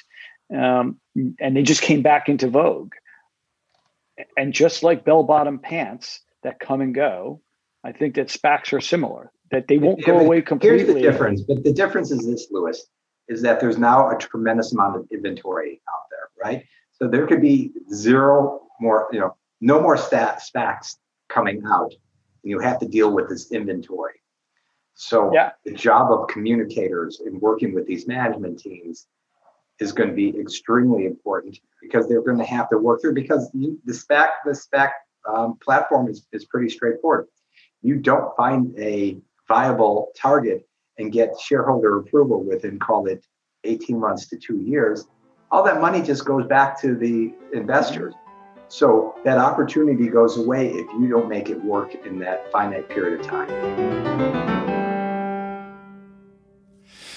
um, 0.55 1.01
and 1.41 1.57
they 1.57 1.63
just 1.63 1.83
came 1.83 2.03
back 2.03 2.29
into 2.29 2.49
vogue. 2.49 2.93
And 4.37 4.53
just 4.53 4.83
like 4.83 5.05
bell 5.05 5.23
bottom 5.23 5.59
pants 5.59 6.21
that 6.47 6.61
come 6.61 6.81
and 6.81 6.95
go 6.95 7.43
i 7.85 7.93
think 7.93 8.15
that 8.15 8.29
spacs 8.29 8.73
are 8.73 8.81
similar 8.81 9.31
that 9.51 9.67
they 9.69 9.79
won't 9.79 10.03
go 10.05 10.19
away 10.19 10.41
completely 10.41 10.79
here's 10.79 10.95
the 10.95 11.01
difference 11.01 11.41
but 11.43 11.63
the 11.65 11.73
difference 11.73 12.11
is 12.11 12.25
this 12.25 12.47
lewis 12.51 12.87
is 13.29 13.43
that 13.43 13.61
there's 13.61 13.79
now 13.79 14.11
a 14.11 14.19
tremendous 14.19 14.73
amount 14.73 14.97
of 14.97 15.07
inventory 15.11 15.81
out 15.89 16.03
there, 16.11 16.29
right? 16.43 16.65
So 16.93 17.09
there 17.09 17.27
could 17.27 17.41
be 17.41 17.73
zero 17.93 18.63
more, 18.81 19.09
you 19.13 19.21
know, 19.21 19.37
no 19.61 19.81
more 19.81 19.97
stat 19.97 20.43
SPACs 20.43 20.97
coming 21.29 21.63
out, 21.67 21.93
and 22.43 22.51
you 22.51 22.59
have 22.61 22.79
to 22.81 22.87
deal 22.87 23.13
with 23.13 23.29
this 23.29 23.51
inventory. 23.53 24.21
So 24.95 25.31
yeah. 25.33 25.51
the 25.65 25.73
job 25.73 26.11
of 26.11 26.29
communicators 26.29 27.21
in 27.25 27.39
working 27.41 27.75
with 27.75 27.87
these 27.87 28.07
management 28.07 28.59
teams 28.59 29.07
is 29.79 29.93
going 29.93 30.09
to 30.09 30.15
be 30.15 30.39
extremely 30.39 31.05
important 31.05 31.59
because 31.83 32.09
they're 32.09 32.23
going 32.23 32.39
to 32.39 32.45
have 32.45 32.71
to 32.71 32.79
work 32.79 33.03
through 33.03 33.15
because 33.15 33.51
you, 33.53 33.79
the 33.85 33.93
SPAC 33.93 34.31
the 34.47 34.53
SPAC 34.53 34.91
um, 35.29 35.59
platform 35.63 36.09
is, 36.09 36.27
is 36.33 36.47
pretty 36.47 36.71
straightforward. 36.71 37.27
You 37.83 37.97
don't 37.97 38.35
find 38.37 38.75
a 38.79 39.19
viable 39.49 40.13
target 40.17 40.66
and 40.99 41.13
get 41.13 41.39
shareholder 41.41 41.99
approval 41.99 42.43
within 42.43 42.79
call 42.79 43.07
it 43.07 43.27
18 43.65 43.99
months 44.01 44.27
to 44.29 44.37
two 44.37 44.61
years, 44.61 45.07
all 45.51 45.63
that 45.65 45.81
money 45.81 46.03
just 46.03 46.25
goes 46.25 46.47
back 46.47 46.81
to 46.81 46.95
the 46.95 47.33
investors. 47.53 48.15
So 48.69 49.15
that 49.25 49.39
opportunity 49.39 50.09
goes 50.09 50.37
away 50.37 50.69
if 50.71 50.87
you 51.01 51.09
don't 51.09 51.29
make 51.29 51.51
it 51.51 51.63
work 51.63 51.95
in 52.07 52.19
that 52.21 52.51
finite 52.51 52.89
period 52.89 53.21
of 53.21 53.27
time. 53.27 54.57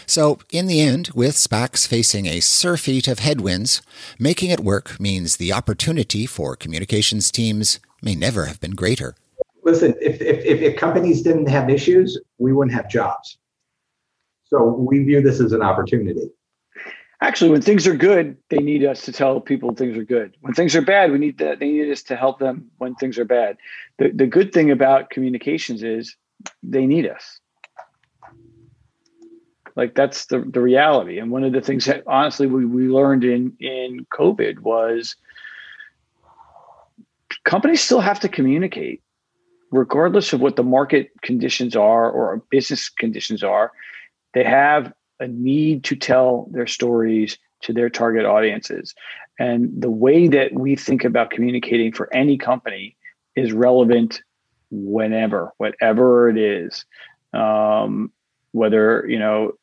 So, 0.06 0.40
in 0.50 0.66
the 0.66 0.82
end, 0.82 1.12
with 1.14 1.36
SPACs 1.36 1.88
facing 1.88 2.26
a 2.26 2.40
surfeit 2.40 3.08
of 3.08 3.20
headwinds, 3.20 3.84
making 4.18 4.50
it 4.50 4.60
work 4.60 5.00
means 5.00 5.38
the 5.38 5.54
opportunity 5.54 6.26
for 6.26 6.56
communications 6.56 7.30
teams 7.30 7.80
may 8.02 8.16
never 8.16 8.46
have 8.46 8.60
been 8.60 8.74
greater. 8.74 9.14
Listen, 9.64 9.94
if, 10.02 10.20
if, 10.20 10.62
if 10.62 10.78
companies 10.78 11.22
didn't 11.22 11.48
have 11.48 11.70
issues, 11.70 12.20
we 12.40 12.54
wouldn't 12.54 12.76
have 12.76 12.90
jobs. 12.90 13.38
So 14.50 14.64
we 14.64 15.04
view 15.04 15.22
this 15.22 15.40
as 15.40 15.52
an 15.52 15.62
opportunity. 15.62 16.30
Actually, 17.22 17.52
when 17.52 17.62
things 17.62 17.86
are 17.86 17.96
good, 17.96 18.38
they 18.50 18.60
need 18.60 18.86
us 18.86 19.02
to 19.04 19.12
tell 19.12 19.42
people 19.42 19.76
things 19.76 19.98
are 19.98 20.06
good. 20.06 20.36
When 20.42 20.54
things 20.54 20.76
are 20.76 20.82
bad, 20.82 21.12
we 21.12 21.18
need 21.18 21.38
that 21.40 21.60
they 21.60 21.68
need 21.68 21.92
us 21.92 22.02
to 22.04 22.16
help 22.16 22.40
them 22.40 22.72
when 22.78 22.96
things 22.96 23.20
are 23.20 23.26
bad. 23.26 23.58
The 23.98 24.12
the 24.12 24.26
good 24.26 24.54
thing 24.54 24.72
about 24.72 25.10
communications 25.10 25.84
is 25.84 26.16
they 26.64 26.86
need 26.86 27.06
us. 27.08 27.40
Like 29.76 29.96
that's 29.96 30.26
the, 30.26 30.40
the 30.40 30.62
reality. 30.62 31.20
And 31.20 31.32
one 31.32 31.44
of 31.44 31.54
the 31.54 31.62
things 31.62 31.86
that 31.86 32.04
honestly 32.08 32.48
we, 32.48 32.66
we 32.66 32.88
learned 32.88 33.24
in, 33.24 33.56
in 33.60 34.06
COVID 34.12 34.60
was 34.60 35.16
companies 37.44 37.82
still 37.82 38.02
have 38.02 38.20
to 38.22 38.30
communicate 38.30 39.02
regardless 39.72 40.34
of 40.34 40.42
what 40.42 40.56
the 40.56 40.64
market 40.64 41.12
conditions 41.22 41.76
are 41.76 42.10
or 42.10 42.44
business 42.50 42.90
conditions 42.90 43.44
are. 43.44 43.72
They 44.34 44.44
have 44.44 44.94
a 45.20 45.28
need 45.28 45.84
to 45.86 45.96
tell 45.96 46.48
their 46.52 46.68
stories 46.68 47.38
to 47.62 47.74
their 47.74 47.90
target 47.90 48.26
audiences. 48.26 48.94
And 49.38 49.82
the 49.82 49.92
way 49.92 50.28
that 50.28 50.54
we 50.54 50.76
think 50.76 51.04
about 51.04 51.32
communicating 51.32 51.92
for 51.92 52.14
any 52.14 52.38
company 52.38 52.96
is 53.36 53.52
relevant 53.52 54.22
whenever, 54.72 55.54
whatever 55.58 56.30
it 56.30 56.38
is. 56.38 56.86
Um, 57.34 58.12
whether 58.52 59.06
you 59.08 59.20
know 59.20 59.54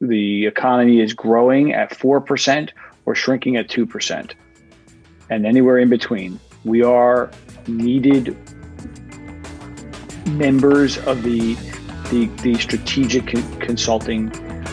the 0.00 0.46
economy 0.46 1.00
is 1.00 1.12
growing 1.12 1.72
at 1.72 1.90
4% 1.90 2.70
or 3.04 3.14
shrinking 3.14 3.56
at 3.56 3.68
2%, 3.68 4.32
and 5.28 5.46
anywhere 5.46 5.78
in 5.78 5.88
between. 5.88 6.40
We 6.64 6.82
are 6.82 7.30
needed 7.66 8.36
members 10.26 10.98
of 10.98 11.22
the, 11.22 11.54
the, 12.10 12.26
the 12.42 12.54
strategic 12.58 13.28
con- 13.28 13.60
consulting 13.60 14.30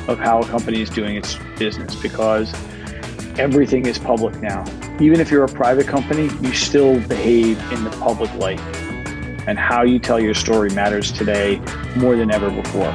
of 0.07 0.19
how 0.19 0.41
a 0.41 0.47
company 0.47 0.81
is 0.81 0.89
doing 0.89 1.15
its 1.15 1.37
business 1.57 1.95
because 1.95 2.53
everything 3.37 3.85
is 3.85 3.97
public 3.97 4.41
now. 4.41 4.63
Even 4.99 5.19
if 5.19 5.29
you're 5.29 5.43
a 5.43 5.47
private 5.47 5.87
company, 5.87 6.29
you 6.41 6.53
still 6.53 6.99
behave 7.07 7.59
in 7.71 7.83
the 7.83 7.91
public 8.01 8.33
light. 8.35 8.59
And 9.47 9.57
how 9.57 9.83
you 9.83 9.99
tell 9.99 10.19
your 10.19 10.33
story 10.33 10.69
matters 10.71 11.11
today 11.11 11.61
more 11.95 12.15
than 12.15 12.31
ever 12.31 12.49
before. 12.49 12.93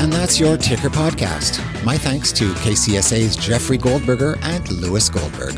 And 0.00 0.12
that's 0.12 0.38
your 0.38 0.56
Ticker 0.56 0.88
Podcast. 0.88 1.60
My 1.84 1.98
thanks 1.98 2.32
to 2.32 2.52
KCSA's 2.54 3.36
Jeffrey 3.36 3.76
Goldberger 3.76 4.38
and 4.42 4.70
Lewis 4.70 5.08
Goldberg. 5.08 5.56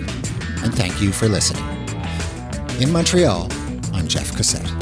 And 0.63 0.75
thank 0.75 1.01
you 1.01 1.13
for 1.13 1.29
listening. 1.29 1.65
In 2.81 2.91
Montreal, 2.91 3.49
I'm 3.93 4.09
Jeff 4.09 4.33
Cossette. 4.33 4.76